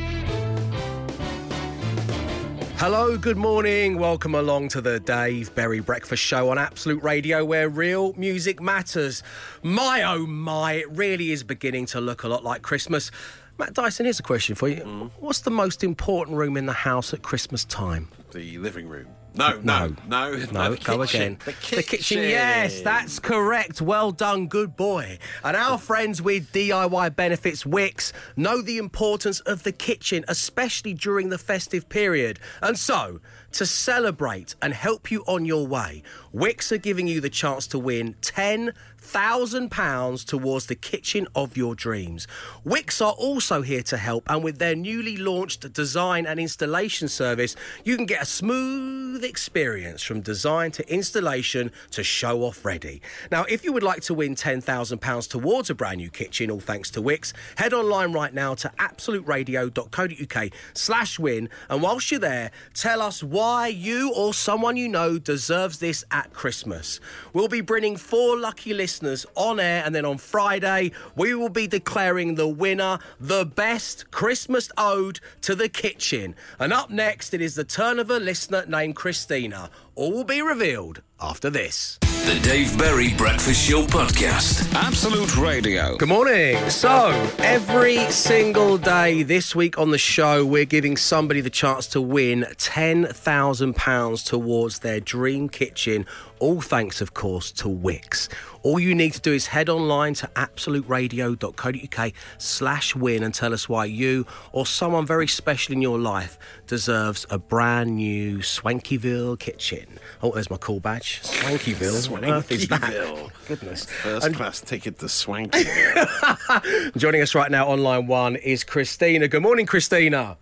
Hello, 2.79 3.15
good 3.15 3.37
morning. 3.37 3.99
Welcome 3.99 4.33
along 4.33 4.69
to 4.69 4.81
the 4.81 4.99
Dave 4.99 5.53
Berry 5.53 5.81
Breakfast 5.81 6.23
Show 6.23 6.49
on 6.49 6.57
Absolute 6.57 7.03
Radio, 7.03 7.45
where 7.45 7.69
real 7.69 8.13
music 8.13 8.59
matters. 8.59 9.21
My 9.61 10.01
oh 10.01 10.25
my, 10.25 10.73
it 10.73 10.89
really 10.89 11.31
is 11.31 11.43
beginning 11.43 11.85
to 11.87 12.01
look 12.01 12.23
a 12.23 12.27
lot 12.27 12.43
like 12.43 12.63
Christmas. 12.63 13.11
Matt 13.57 13.73
Dyson, 13.73 14.05
here's 14.05 14.19
a 14.19 14.23
question 14.23 14.55
for 14.55 14.67
you. 14.67 14.77
Mm. 14.81 15.11
What's 15.19 15.41
the 15.41 15.51
most 15.51 15.83
important 15.83 16.37
room 16.37 16.57
in 16.57 16.65
the 16.65 16.73
house 16.73 17.13
at 17.13 17.21
Christmas 17.21 17.65
time? 17.65 18.07
the 18.31 18.57
living 18.59 18.87
room. 18.87 19.07
No, 19.33 19.59
no, 19.61 19.95
no, 20.07 20.31
No, 20.51 20.71
the 20.75 20.83
go 20.83 20.99
kitchen. 21.05 21.21
again. 21.21 21.37
The 21.45 21.83
kitchen. 21.83 22.17
Yes, 22.19 22.81
that's 22.81 23.19
correct. 23.19 23.81
Well 23.81 24.11
done, 24.11 24.47
good 24.47 24.75
boy. 24.75 25.19
And 25.43 25.55
our 25.55 25.77
friends 25.89 26.21
with 26.21 26.51
DIY 26.51 27.15
Benefits 27.15 27.63
Wickes 27.63 28.11
know 28.35 28.61
the 28.61 28.77
importance 28.77 29.39
of 29.41 29.63
the 29.63 29.71
kitchen, 29.71 30.23
especially 30.27 30.93
during 30.93 31.29
the 31.29 31.37
festive 31.37 31.87
period. 31.89 32.39
And 32.61 32.77
so, 32.77 33.19
to 33.53 33.65
celebrate 33.65 34.55
and 34.61 34.73
help 34.73 35.11
you 35.11 35.23
on 35.27 35.45
your 35.45 35.65
way, 35.67 36.03
Wickes 36.33 36.71
are 36.71 36.77
giving 36.77 37.07
you 37.07 37.19
the 37.21 37.29
chance 37.29 37.67
to 37.67 37.79
win 37.79 38.15
10 38.21 38.73
thousand 39.11 39.69
pounds 39.69 40.23
towards 40.23 40.67
the 40.67 40.75
kitchen 40.75 41.27
of 41.35 41.57
your 41.57 41.75
dreams. 41.75 42.27
Wickes 42.65 43.05
are 43.05 43.11
also 43.11 43.61
here 43.61 43.83
to 43.83 43.97
help, 43.97 44.23
and 44.29 44.41
with 44.41 44.57
their 44.57 44.73
newly 44.73 45.17
launched 45.17 45.73
design 45.73 46.25
and 46.25 46.39
installation 46.39 47.09
service, 47.09 47.57
you 47.83 47.97
can 47.97 48.05
get 48.05 48.21
a 48.21 48.25
smooth 48.25 49.25
experience 49.25 50.01
from 50.01 50.21
design 50.21 50.71
to 50.71 50.89
installation 50.89 51.73
to 51.91 52.03
show 52.03 52.43
off 52.43 52.63
ready. 52.63 53.01
Now, 53.29 53.43
if 53.49 53.65
you 53.65 53.73
would 53.73 53.83
like 53.83 54.01
to 54.03 54.13
win 54.13 54.33
ten 54.33 54.61
thousand 54.61 54.99
pounds 54.99 55.27
towards 55.27 55.69
a 55.69 55.75
brand 55.75 55.97
new 55.97 56.09
kitchen, 56.09 56.49
all 56.49 56.61
thanks 56.61 56.89
to 56.91 57.01
Wickes, 57.01 57.33
head 57.57 57.73
online 57.73 58.13
right 58.13 58.33
now 58.33 58.53
to 58.55 58.71
absoluteradio.co.uk 58.79 60.51
slash 60.73 61.19
win, 61.19 61.49
and 61.69 61.81
whilst 61.81 62.11
you're 62.11 62.19
there, 62.21 62.51
tell 62.73 63.01
us 63.01 63.21
why 63.21 63.67
you 63.67 64.13
or 64.15 64.33
someone 64.33 64.77
you 64.77 64.87
know 64.87 65.19
deserves 65.19 65.79
this 65.79 66.05
at 66.11 66.31
Christmas. 66.31 67.01
We'll 67.33 67.49
be 67.49 67.59
bringing 67.59 67.97
four 67.97 68.37
lucky 68.37 68.73
listeners 68.73 69.00
on 69.35 69.59
air, 69.59 69.83
and 69.85 69.93
then 69.93 70.05
on 70.05 70.17
Friday, 70.17 70.91
we 71.15 71.33
will 71.33 71.49
be 71.49 71.67
declaring 71.67 72.35
the 72.35 72.47
winner, 72.47 72.99
the 73.19 73.45
best 73.45 74.11
Christmas 74.11 74.69
ode 74.77 75.19
to 75.41 75.55
the 75.55 75.69
kitchen. 75.69 76.35
And 76.59 76.71
up 76.73 76.89
next, 76.89 77.33
it 77.33 77.41
is 77.41 77.55
the 77.55 77.63
turn 77.63 77.99
of 77.99 78.09
a 78.09 78.19
listener 78.19 78.65
named 78.67 78.95
Christina. 78.95 79.69
All 79.95 80.11
will 80.11 80.23
be 80.23 80.41
revealed 80.41 81.01
after 81.21 81.49
this. 81.49 81.97
The 82.25 82.39
Dave 82.43 82.77
Berry 82.77 83.15
Breakfast 83.15 83.67
Show 83.67 83.81
Podcast. 83.87 84.71
Absolute 84.75 85.35
Radio. 85.37 85.97
Good 85.97 86.07
morning. 86.07 86.69
So, 86.69 87.09
every 87.39 87.97
single 88.11 88.77
day 88.77 89.23
this 89.23 89.55
week 89.55 89.79
on 89.79 89.89
the 89.89 89.97
show, 89.97 90.45
we're 90.45 90.65
giving 90.65 90.97
somebody 90.97 91.41
the 91.41 91.49
chance 91.49 91.87
to 91.87 91.99
win 91.99 92.45
£10,000 92.57 94.25
towards 94.25 94.79
their 94.79 94.99
dream 94.99 95.49
kitchen, 95.49 96.05
all 96.37 96.61
thanks, 96.61 97.01
of 97.01 97.15
course, 97.15 97.51
to 97.53 97.67
Wickes. 97.67 98.29
All 98.61 98.79
you 98.79 98.93
need 98.93 99.13
to 99.13 99.19
do 99.19 99.33
is 99.33 99.47
head 99.47 99.67
online 99.67 100.13
to 100.15 100.27
absoluteradio.co.uk 100.35 102.13
slash 102.37 102.95
win 102.95 103.23
and 103.23 103.33
tell 103.33 103.51
us 103.51 103.67
why 103.67 103.85
you 103.85 104.27
or 104.51 104.67
someone 104.67 105.07
very 105.07 105.27
special 105.27 105.73
in 105.73 105.81
your 105.81 105.97
life 105.97 106.37
deserves 106.67 107.25
a 107.31 107.39
brand 107.39 107.95
new 107.95 108.37
Swankyville 108.37 109.39
kitchen. 109.39 109.97
Oh, 110.21 110.31
there's 110.31 110.51
my 110.51 110.57
call 110.57 110.79
badge. 110.79 111.10
Swankyville. 111.19 112.09
What 112.09 112.23
on 112.23 112.29
earth 112.29 112.51
is 112.51 112.67
that? 112.67 112.81
Swankyville. 112.81 113.31
Goodness. 113.47 113.85
First 113.85 114.33
class 114.33 114.61
ticket 114.61 114.99
to 114.99 115.05
Swankyville. 115.07 116.95
Joining 116.97 117.21
us 117.21 117.35
right 117.35 117.51
now 117.51 117.67
on 117.67 117.83
line 117.83 118.07
one 118.07 118.35
is 118.37 118.63
Christina. 118.63 119.27
Good 119.27 119.41
morning, 119.41 119.65
Christina. 119.65 120.37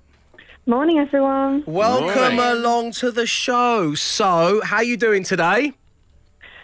Morning, 0.66 1.00
everyone. 1.00 1.64
Welcome 1.66 2.36
Morning. 2.36 2.40
along 2.40 2.92
to 2.92 3.12
the 3.12 3.26
show. 3.26 3.96
So, 3.96 4.62
how 4.64 4.78
are 4.78 4.84
you 4.84 4.98
doing 4.98 5.24
today? 5.24 5.74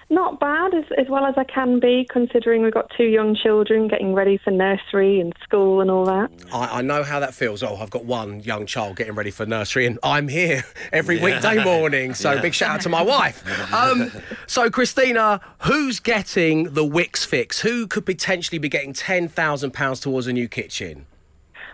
Not 0.09 0.39
bad, 0.39 0.75
as, 0.75 0.83
as 0.99 1.07
well 1.09 1.25
as 1.25 1.33
I 1.35 1.43
can 1.45 1.79
be, 1.79 2.05
considering 2.11 2.61
we've 2.61 2.73
got 2.73 2.91
two 2.95 3.05
young 3.05 3.35
children 3.35 3.87
getting 3.87 4.13
ready 4.13 4.37
for 4.37 4.51
nursery 4.51 5.19
and 5.19 5.33
school 5.43 5.81
and 5.81 5.89
all 5.89 6.05
that. 6.05 6.29
I, 6.53 6.79
I 6.79 6.81
know 6.83 7.01
how 7.01 7.19
that 7.19 7.33
feels. 7.33 7.63
Oh, 7.63 7.75
I've 7.77 7.89
got 7.89 8.05
one 8.05 8.39
young 8.41 8.67
child 8.67 8.97
getting 8.97 9.15
ready 9.15 9.31
for 9.31 9.47
nursery, 9.47 9.87
and 9.87 9.97
I'm 10.03 10.27
here 10.27 10.63
every 10.93 11.19
weekday 11.19 11.63
morning. 11.63 12.13
So, 12.13 12.39
big 12.39 12.53
shout 12.53 12.75
out 12.75 12.81
to 12.81 12.89
my 12.89 13.01
wife. 13.01 13.43
Um, 13.73 14.11
so, 14.47 14.69
Christina, 14.69 15.41
who's 15.63 15.99
getting 15.99 16.75
the 16.75 16.83
Wickes 16.83 17.25
fix? 17.25 17.61
Who 17.61 17.87
could 17.87 18.05
potentially 18.05 18.59
be 18.59 18.69
getting 18.69 18.93
ten 18.93 19.27
thousand 19.27 19.71
pounds 19.71 19.99
towards 19.99 20.27
a 20.27 20.33
new 20.33 20.47
kitchen? 20.47 21.07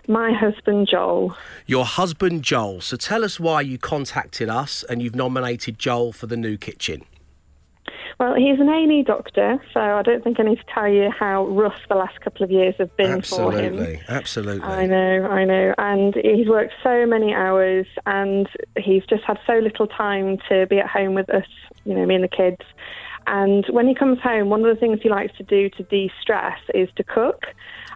My 0.08 0.32
husband, 0.32 0.88
Joel. 0.90 1.36
Your 1.66 1.84
husband 1.84 2.44
Joel. 2.44 2.80
So, 2.80 2.96
tell 2.96 3.24
us 3.24 3.38
why 3.38 3.60
you 3.60 3.76
contacted 3.76 4.48
us 4.48 4.84
and 4.88 5.02
you've 5.02 5.14
nominated 5.14 5.78
Joel 5.78 6.12
for 6.12 6.26
the 6.26 6.36
new 6.38 6.56
kitchen. 6.56 7.04
Well, 8.22 8.34
he's 8.34 8.60
an 8.60 8.68
A&E 8.68 9.02
doctor, 9.02 9.60
so 9.74 9.80
I 9.80 10.02
don't 10.02 10.22
think 10.22 10.38
I 10.38 10.44
need 10.44 10.58
to 10.58 10.64
tell 10.72 10.86
you 10.86 11.10
how 11.10 11.44
rough 11.48 11.74
the 11.88 11.96
last 11.96 12.20
couple 12.20 12.44
of 12.44 12.52
years 12.52 12.76
have 12.78 12.96
been 12.96 13.20
for 13.20 13.50
him. 13.50 13.74
Absolutely, 13.74 14.00
absolutely. 14.08 14.62
I 14.62 14.86
know, 14.86 15.26
I 15.26 15.44
know. 15.44 15.74
And 15.76 16.14
he's 16.14 16.46
worked 16.46 16.72
so 16.84 17.04
many 17.04 17.34
hours 17.34 17.84
and 18.06 18.48
he's 18.78 19.04
just 19.06 19.24
had 19.24 19.40
so 19.44 19.54
little 19.54 19.88
time 19.88 20.38
to 20.48 20.68
be 20.68 20.78
at 20.78 20.86
home 20.86 21.14
with 21.14 21.28
us, 21.30 21.48
you 21.84 21.94
know, 21.94 22.06
me 22.06 22.14
and 22.14 22.22
the 22.22 22.28
kids. 22.28 22.62
And 23.26 23.66
when 23.70 23.88
he 23.88 23.94
comes 23.94 24.20
home, 24.20 24.50
one 24.50 24.64
of 24.64 24.72
the 24.72 24.78
things 24.78 25.00
he 25.02 25.08
likes 25.08 25.36
to 25.38 25.42
do 25.42 25.68
to 25.70 25.82
de 25.82 26.08
stress 26.20 26.60
is 26.76 26.90
to 26.94 27.02
cook. 27.02 27.46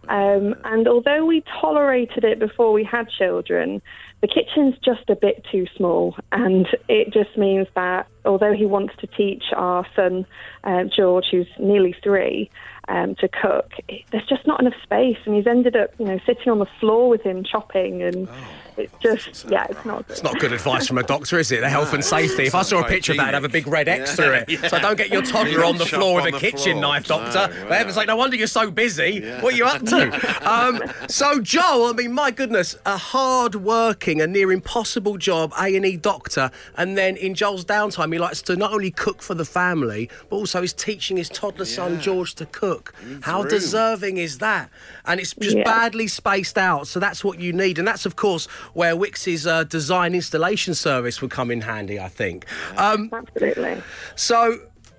Um, 0.08 0.56
and 0.64 0.88
although 0.88 1.24
we 1.24 1.44
tolerated 1.60 2.24
it 2.24 2.40
before 2.40 2.72
we 2.72 2.82
had 2.82 3.08
children, 3.08 3.80
the 4.20 4.28
kitchen's 4.28 4.74
just 4.84 5.08
a 5.08 5.16
bit 5.16 5.44
too 5.50 5.66
small. 5.76 6.16
And 6.32 6.66
it 6.88 7.12
just 7.12 7.36
means 7.36 7.68
that 7.74 8.08
although 8.24 8.52
he 8.52 8.66
wants 8.66 8.94
to 9.00 9.06
teach 9.06 9.44
our 9.54 9.86
son, 9.94 10.26
uh, 10.64 10.84
George, 10.84 11.26
who's 11.30 11.48
nearly 11.58 11.94
three, 12.02 12.50
um, 12.88 13.14
to 13.16 13.28
cook, 13.28 13.72
there's 14.10 14.26
just 14.26 14.46
not 14.46 14.60
enough 14.60 14.80
space. 14.82 15.18
And 15.26 15.34
he's 15.34 15.46
ended 15.46 15.76
up, 15.76 15.90
you 15.98 16.06
know, 16.06 16.18
sitting 16.24 16.50
on 16.50 16.58
the 16.58 16.68
floor 16.80 17.08
with 17.08 17.22
him 17.22 17.44
chopping. 17.44 18.02
And 18.02 18.28
it's 18.76 18.92
just, 19.00 19.50
yeah, 19.50 19.66
it's 19.70 19.84
not 19.84 20.06
good. 20.06 20.12
It's 20.12 20.22
not 20.22 20.38
good 20.38 20.52
advice 20.52 20.86
from 20.86 20.98
a 20.98 21.02
doctor, 21.02 21.38
is 21.38 21.50
it? 21.52 21.60
The 21.60 21.68
health 21.68 21.92
and 21.92 22.04
safety. 22.04 22.44
If 22.44 22.54
I 22.54 22.62
saw 22.62 22.80
a 22.80 22.88
picture 22.88 23.12
of 23.12 23.18
that, 23.18 23.28
I'd 23.28 23.34
have 23.34 23.44
a 23.44 23.48
big 23.48 23.66
red 23.66 23.88
X 23.88 24.14
through 24.16 24.32
it. 24.32 24.50
So 24.70 24.78
don't 24.80 24.96
get 24.96 25.10
your 25.10 25.22
toddler 25.22 25.64
on 25.64 25.78
the 25.78 25.86
floor 25.86 26.20
on 26.20 26.26
with 26.26 26.34
a 26.34 26.38
kitchen 26.38 26.72
floor. 26.72 26.80
knife, 26.80 27.06
doctor. 27.06 27.48
No, 27.52 27.66
For 27.68 27.74
heaven's 27.74 27.94
sake, 27.94 28.06
no 28.08 28.16
wonder 28.16 28.36
you're 28.36 28.46
so 28.48 28.70
busy. 28.70 29.20
What 29.40 29.54
are 29.54 29.56
you 29.56 29.64
up 29.64 29.82
to? 29.84 30.50
um, 30.50 30.82
so, 31.08 31.40
Joel, 31.40 31.86
I 31.86 31.92
mean, 31.92 32.12
my 32.12 32.30
goodness, 32.30 32.74
a 32.84 32.96
hard-working, 32.96 34.20
a 34.20 34.26
near 34.26 34.50
impossible 34.52 35.16
job, 35.18 35.52
A&E 35.60 35.96
doctor, 35.98 36.50
and 36.76 36.98
then 36.98 37.16
in 37.16 37.34
Joel's 37.34 37.64
downtime, 37.64 38.12
he 38.12 38.18
likes 38.18 38.42
to 38.42 38.56
not 38.56 38.72
only 38.72 38.90
cook 38.90 39.22
for 39.22 39.34
the 39.34 39.44
family, 39.44 40.10
but 40.28 40.36
also 40.36 40.60
he's 40.60 40.72
teaching 40.72 41.16
his 41.16 41.28
toddler 41.28 41.64
son, 41.64 42.00
George, 42.00 42.34
to 42.36 42.46
cook. 42.46 42.94
How 43.22 43.40
room. 43.40 43.50
deserving 43.50 44.16
is 44.16 44.38
that? 44.38 44.70
And 45.04 45.20
it's 45.20 45.34
just 45.34 45.56
Yeah. 45.56 45.64
badly 45.64 46.08
spaced 46.08 46.58
out, 46.58 46.88
so 46.88 46.98
that's 46.98 47.22
what 47.22 47.38
you 47.38 47.52
need. 47.52 47.78
And 47.78 47.86
that's, 47.86 48.04
of 48.06 48.16
course, 48.16 48.48
where 48.74 48.96
Wickes's 48.96 49.46
uh, 49.46 49.64
design 49.64 50.14
installation 50.14 50.74
service 50.74 51.20
would 51.22 51.30
come 51.30 51.50
in 51.50 51.60
handy, 51.60 51.98
I 51.98 52.08
think. 52.08 52.46
Um, 52.76 53.10
Absolutely. 53.12 53.82
so, 54.14 54.58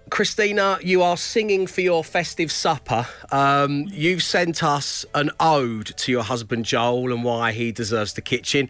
Christina, 0.10 0.80
you 0.82 1.02
are 1.02 1.18
singing 1.18 1.68
for 1.68 1.82
your 1.82 2.04
festive 2.04 2.52
supper. 2.52 3.06
Um, 3.32 3.88
you've 3.90 4.24
sent 4.24 4.64
us 4.64 5.06
an 5.14 5.32
ode 5.40 5.88
to 5.98 6.12
your 6.12 6.24
husband 6.24 6.66
Joel 6.66 7.12
and 7.12 7.24
why 7.24 7.52
he 7.52 7.72
deserves 7.72 8.14
the 8.14 8.22
kitchen. 8.22 8.70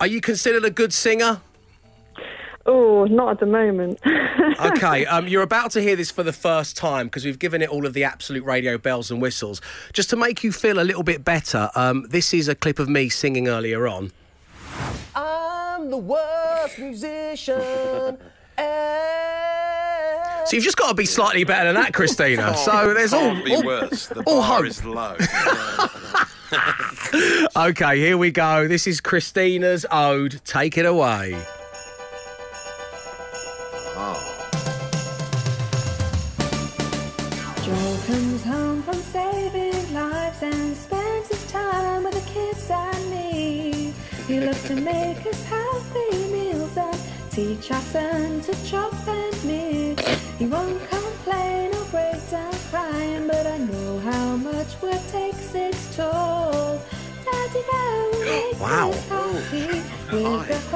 Are 0.00 0.06
you 0.06 0.20
considered 0.20 0.64
a 0.64 0.70
good 0.70 0.92
singer? 0.92 1.40
Oh, 2.66 3.04
not 3.04 3.30
at 3.30 3.40
the 3.40 3.46
moment. 3.46 4.00
Okay, 4.60 5.04
um, 5.06 5.26
you're 5.26 5.42
about 5.42 5.72
to 5.72 5.80
hear 5.80 5.96
this 5.96 6.10
for 6.10 6.22
the 6.22 6.32
first 6.32 6.76
time 6.76 7.06
because 7.06 7.24
we've 7.24 7.38
given 7.38 7.60
it 7.60 7.68
all 7.70 7.86
of 7.86 7.92
the 7.92 8.04
absolute 8.04 8.44
radio 8.44 8.78
bells 8.78 9.10
and 9.10 9.20
whistles. 9.20 9.60
Just 9.92 10.10
to 10.10 10.16
make 10.16 10.44
you 10.44 10.52
feel 10.52 10.78
a 10.78 10.84
little 10.84 11.02
bit 11.02 11.24
better, 11.24 11.70
um, 11.74 12.06
this 12.10 12.32
is 12.32 12.46
a 12.46 12.54
clip 12.54 12.78
of 12.78 12.88
me 12.88 13.08
singing 13.08 13.48
earlier 13.48 13.88
on. 13.88 14.12
I'm 15.14 15.90
the 15.90 15.98
worst 15.98 16.78
musician. 16.78 18.18
ever. 18.58 20.44
So 20.46 20.56
you've 20.56 20.64
just 20.64 20.76
got 20.76 20.88
to 20.88 20.94
be 20.94 21.06
slightly 21.06 21.44
better 21.44 21.72
than 21.72 21.82
that, 21.82 21.94
Christina. 21.94 22.52
Oh, 22.56 22.64
so 22.64 22.94
there's 22.94 23.12
all, 23.12 23.32
Can't 23.32 23.44
be 23.44 23.54
all, 23.54 23.64
worse. 23.64 24.06
The 24.08 24.22
all 24.24 24.40
bar 24.40 24.56
hope. 24.58 24.66
is 24.66 24.84
low. 24.84 25.16
Okay, 27.56 27.98
here 27.98 28.18
we 28.18 28.30
go. 28.32 28.66
This 28.68 28.86
is 28.86 29.00
Christina's 29.00 29.86
ode. 29.90 30.40
Take 30.44 30.76
it 30.76 30.84
away. 30.84 31.40
Joel 33.94 34.33
He 44.26 44.40
loves 44.40 44.62
to 44.68 44.76
make 44.76 45.24
us 45.26 45.42
healthy 45.44 46.16
meals 46.32 46.76
and 46.76 46.98
teach 47.30 47.70
our 47.70 47.80
son 47.82 48.40
to 48.42 48.52
chop 48.66 48.92
and 49.06 49.44
mix. 49.44 50.02
He 50.38 50.46
won't 50.46 50.80
complain 50.88 51.74
or 51.74 51.84
break 51.86 52.30
down 52.30 52.52
crying, 52.70 53.26
but 53.26 53.46
I 53.46 53.58
know 53.58 53.98
how 54.00 54.36
much 54.36 54.80
work 54.82 55.00
takes 55.12 55.54
its 55.54 55.96
toll. 55.96 56.80
Daddy 57.24 57.62
Bear 57.70 58.10
will 58.12 58.24
make 58.24 58.60
Wow. 58.60 58.90
us 58.90 59.08
happy 59.08 59.82
with 60.12 60.50
a 60.50 60.70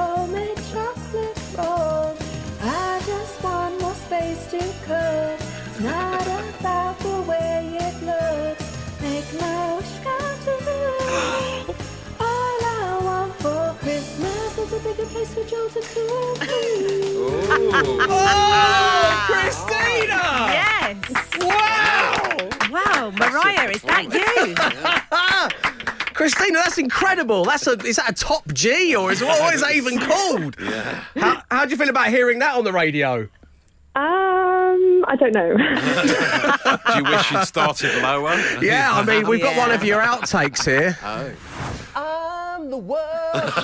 Oh, 18.11 19.24
Christina! 19.29 20.22
Yes. 20.51 20.96
Wow! 21.40 22.48
Wow, 22.70 23.11
Mariah, 23.12 23.70
is 23.70 23.83
that 23.83 24.05
you? 24.12 24.55
Christina, 26.14 26.59
that's 26.64 26.79
incredible. 26.79 27.44
That's 27.44 27.66
a 27.68 27.72
is 27.87 27.96
that 27.96 28.11
a 28.11 28.12
top 28.14 28.53
G 28.53 28.96
or 28.96 29.12
is 29.12 29.22
what, 29.22 29.38
what 29.40 29.55
is 29.55 29.61
that 29.61 29.74
even 29.77 29.98
called? 30.09 30.57
yeah. 30.61 31.05
How, 31.16 31.42
how 31.51 31.64
do 31.64 31.70
you 31.70 31.77
feel 31.77 31.88
about 31.88 32.09
hearing 32.09 32.40
that 32.40 32.57
on 32.57 32.64
the 32.64 32.72
radio? 32.72 33.29
um, 33.94 35.05
I 35.09 35.16
don't 35.18 35.33
know. 35.35 35.57
Do 36.92 36.98
you 36.98 37.05
wish 37.16 37.31
you'd 37.33 37.44
started 37.46 38.01
lower? 38.03 38.35
Yeah, 38.61 38.92
I 38.92 39.05
mean 39.05 39.27
we've 39.29 39.40
got 39.40 39.55
Yeah. 39.57 39.59
one 39.66 39.70
of 39.72 39.83
your 39.85 40.01
outtakes 40.01 40.64
here. 40.64 40.96
Oh. 41.03 41.31
The 42.68 42.76
worst. 42.76 43.59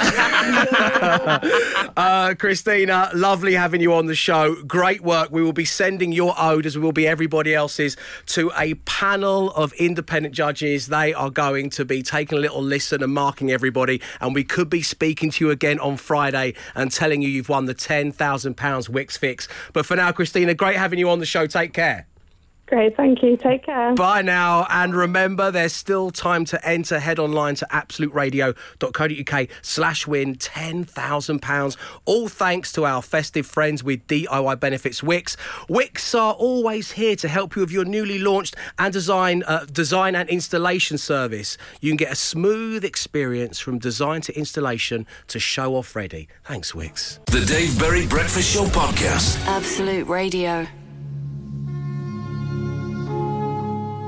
uh, 1.96 2.34
Christina, 2.38 3.10
lovely 3.14 3.52
having 3.52 3.82
you 3.82 3.92
on 3.92 4.06
the 4.06 4.14
show. 4.14 4.56
Great 4.66 5.02
work. 5.02 5.30
We 5.30 5.42
will 5.42 5.52
be 5.52 5.66
sending 5.66 6.10
your 6.12 6.34
ode, 6.38 6.64
as 6.64 6.76
we 6.76 6.82
will 6.82 6.92
be 6.92 7.06
everybody 7.06 7.54
else's, 7.54 7.98
to 8.26 8.50
a 8.56 8.74
panel 8.74 9.50
of 9.52 9.74
independent 9.74 10.34
judges. 10.34 10.86
They 10.86 11.12
are 11.12 11.28
going 11.28 11.68
to 11.70 11.84
be 11.84 12.02
taking 12.02 12.38
a 12.38 12.40
little 12.40 12.62
listen 12.62 13.02
and 13.02 13.12
marking 13.12 13.50
everybody. 13.50 14.00
And 14.22 14.34
we 14.34 14.42
could 14.42 14.70
be 14.70 14.82
speaking 14.82 15.30
to 15.32 15.44
you 15.44 15.50
again 15.50 15.78
on 15.80 15.98
Friday 15.98 16.54
and 16.74 16.90
telling 16.90 17.20
you 17.20 17.28
you've 17.28 17.50
won 17.50 17.66
the 17.66 17.74
£10,000 17.74 18.14
Wickes 18.88 19.18
Fix. 19.18 19.48
But 19.74 19.84
for 19.84 19.96
now, 19.96 20.12
Christina, 20.12 20.54
great 20.54 20.76
having 20.76 20.98
you 20.98 21.10
on 21.10 21.18
the 21.18 21.26
show. 21.26 21.46
Take 21.46 21.74
care. 21.74 22.06
Great, 22.66 22.96
thank 22.96 23.22
you. 23.22 23.36
Take 23.36 23.64
care. 23.64 23.94
Bye 23.94 24.22
now. 24.22 24.66
And 24.70 24.94
remember, 24.94 25.50
there's 25.50 25.74
still 25.74 26.10
time 26.10 26.46
to 26.46 26.66
enter. 26.66 26.98
Head 26.98 27.18
online 27.18 27.56
to 27.56 27.66
absoluteradio.co.uk 27.70 29.48
slash 29.60 30.06
win 30.06 30.36
£10,000. 30.36 31.76
All 32.06 32.28
thanks 32.28 32.72
to 32.72 32.86
our 32.86 33.02
festive 33.02 33.46
friends 33.46 33.84
with 33.84 34.06
DIY 34.06 34.58
Benefits 34.60 35.02
Wickes. 35.02 35.36
Wickes 35.68 36.18
are 36.18 36.32
always 36.32 36.92
here 36.92 37.16
to 37.16 37.28
help 37.28 37.54
you 37.54 37.60
with 37.60 37.70
your 37.70 37.84
newly 37.84 38.18
launched 38.18 38.56
and 38.78 38.92
design, 38.92 39.42
uh, 39.46 39.66
design 39.70 40.14
and 40.14 40.28
installation 40.30 40.96
service. 40.96 41.58
You 41.82 41.90
can 41.90 41.98
get 41.98 42.12
a 42.12 42.16
smooth 42.16 42.82
experience 42.82 43.58
from 43.58 43.78
design 43.78 44.22
to 44.22 44.36
installation 44.38 45.06
to 45.28 45.38
show 45.38 45.76
off 45.76 45.94
ready. 45.94 46.28
Thanks, 46.44 46.72
Wickes. 46.72 47.22
The 47.26 47.44
Dave 47.44 47.78
Berry 47.78 48.06
Breakfast 48.06 48.54
Show 48.54 48.64
Podcast. 48.64 49.44
Absolute 49.46 50.06
Radio. 50.08 50.66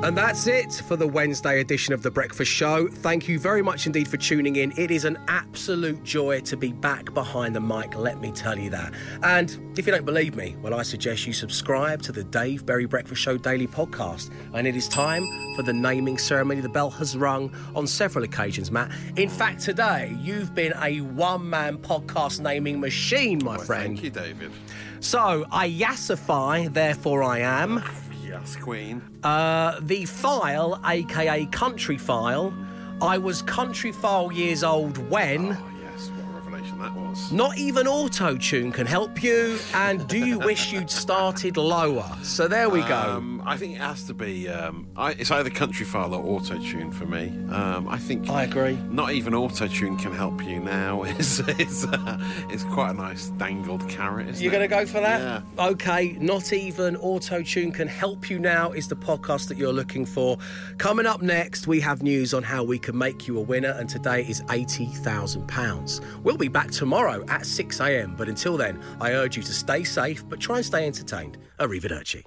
And 0.03 0.17
that's 0.17 0.47
it 0.47 0.75
for 0.87 0.95
the 0.95 1.07
Wednesday 1.07 1.59
edition 1.59 1.95
of 1.95 2.03
The 2.03 2.11
Breakfast 2.11 2.53
Show. 2.53 2.87
Thank 2.87 3.29
you 3.29 3.39
very 3.39 3.63
much 3.63 3.87
indeed 3.87 4.07
for 4.07 4.19
tuning 4.19 4.57
in. 4.57 4.73
It 4.79 4.91
is 4.91 5.07
an 5.07 5.19
absolute 5.27 6.05
joy 6.05 6.41
to 6.43 6.57
be 6.57 6.71
back 6.71 7.15
behind 7.15 7.57
the 7.57 7.63
mic, 7.63 7.97
let 7.97 8.21
me 8.21 8.31
tell 8.31 8.59
you 8.59 8.69
that. 8.71 8.93
And 9.23 9.59
if 9.77 9.87
you 9.87 9.93
don't 9.93 10.05
believe 10.05 10.37
me, 10.37 10.55
well, 10.61 10.75
I 10.75 10.83
suggest 10.83 11.27
you 11.27 11.33
subscribe 11.33 12.03
to 12.03 12.13
the 12.13 12.25
Dave 12.25 12.67
Berry 12.67 12.85
Breakfast 12.85 13.23
Show 13.23 13.39
daily 13.39 13.67
podcast. 13.67 14.31
And 14.53 14.67
it 14.67 14.77
is 14.77 14.87
time 14.87 15.27
for 15.57 15.63
the 15.63 15.73
naming 15.73 16.19
ceremony. 16.19 16.61
The 16.61 16.69
bell 16.69 16.91
has 16.91 17.17
rung 17.17 17.53
on 17.75 17.87
several 17.87 18.23
occasions, 18.23 18.71
Matt. 18.71 18.93
In 19.17 19.31
fact, 19.31 19.63
today, 19.63 20.15
you've 20.21 20.55
been 20.55 20.75
a 20.83 21.01
one 21.01 21.49
man 21.49 21.79
podcast 21.79 22.39
naming 22.39 22.81
machine, 22.81 23.43
my 23.43 23.57
friend. 23.57 23.99
Thank 23.99 24.05
you, 24.05 24.11
David. 24.11 24.53
So, 25.01 25.47
I 25.51 25.71
yassify, 25.71 26.73
therefore 26.73 27.23
I 27.23 27.39
am. 27.39 27.83
Yes, 28.27 28.57
Queen. 28.57 29.03
Uh, 29.23 29.79
the 29.83 30.05
file, 30.05 30.81
aka 30.85 31.47
country 31.47 31.97
file, 31.97 32.53
I 33.01 33.19
was 33.19 33.43
country 33.43 33.93
file 33.93 34.33
years 34.33 34.65
old 34.65 34.99
when. 35.11 35.53
Oh, 35.53 35.76
that 36.87 37.01
was. 37.01 37.33
Not 37.33 37.59
even 37.59 37.87
auto 37.87 38.37
tune 38.37 38.73
can 38.73 38.87
help 38.87 39.23
you. 39.23 39.59
And 39.75 40.07
do 40.07 40.19
you 40.19 40.39
wish 40.39 40.73
you'd 40.73 40.91
started 40.91 41.57
lower? 41.57 42.07
So 42.23 42.49
there 42.49 42.69
we 42.69 42.81
go. 42.83 42.97
Um, 42.97 43.43
I 43.45 43.57
think 43.57 43.75
it 43.75 43.81
has 43.81 44.05
to 44.05 44.15
be. 44.15 44.49
Um, 44.49 44.89
I, 44.97 45.13
it's 45.13 45.31
either 45.31 45.51
country 45.51 45.87
file 45.87 46.15
or 46.15 46.25
auto 46.25 46.59
tune 46.59 46.91
for 46.91 47.07
me. 47.07 47.29
Um, 47.51 47.89
I 47.89 47.99
think. 47.99 48.29
I 48.29 48.45
agree. 48.45 48.79
Not 48.91 49.13
even 49.13 49.35
auto 49.35 49.67
tune 49.67 49.97
can 49.97 50.13
help 50.13 50.45
you 50.45 50.61
now. 50.61 51.05
It's 51.17 51.39
it's, 51.39 51.87
uh, 51.87 52.21
it's 52.51 52.65
quite 52.65 52.91
a 52.91 52.95
nice 52.95 53.29
dangled 53.39 53.89
carrot. 53.89 54.29
Isn't 54.29 54.43
You're 54.43 54.53
going 54.53 54.69
to 54.69 54.75
go 54.75 54.85
for 54.85 55.01
that? 55.01 55.21
Yeah. 55.21 55.67
Okay, 55.67 56.17
not 56.21 56.53
even 56.53 56.97
auto 56.97 57.43
tune 57.43 57.73
can 57.73 57.89
help 57.89 58.29
you 58.29 58.39
now 58.39 58.73
is 58.73 58.87
the 58.89 58.97
podcast 58.97 59.49
that 59.49 59.57
you're 59.57 59.73
looking 59.73 60.05
for. 60.05 60.37
Coming 60.77 61.07
up 61.07 61.23
next, 61.23 61.67
we 61.67 61.81
have 61.81 62.03
news 62.03 62.35
on 62.35 62.43
how 62.43 62.65
we 62.65 62.79
can 62.79 62.99
make 62.99 63.27
you 63.27 63.39
a 63.39 63.41
winner, 63.41 63.71
and 63.79 63.89
today 63.89 64.27
is 64.29 64.43
£80,000. 64.43 66.23
We'll 66.23 66.37
be 66.37 66.49
back 66.49 66.71
tomorrow 66.77 67.25
at 67.29 67.47
6 67.47 67.81
a.m., 67.81 68.15
but 68.17 68.29
until 68.29 68.57
then, 68.57 68.81
I 69.01 69.13
urge 69.13 69.37
you 69.37 69.43
to 69.43 69.53
stay 69.53 69.83
safe 69.83 70.29
but 70.29 70.39
try 70.39 70.57
and 70.57 70.67
stay 70.67 70.87
entertained. 70.87 71.39
Arrivederci. 71.59 72.27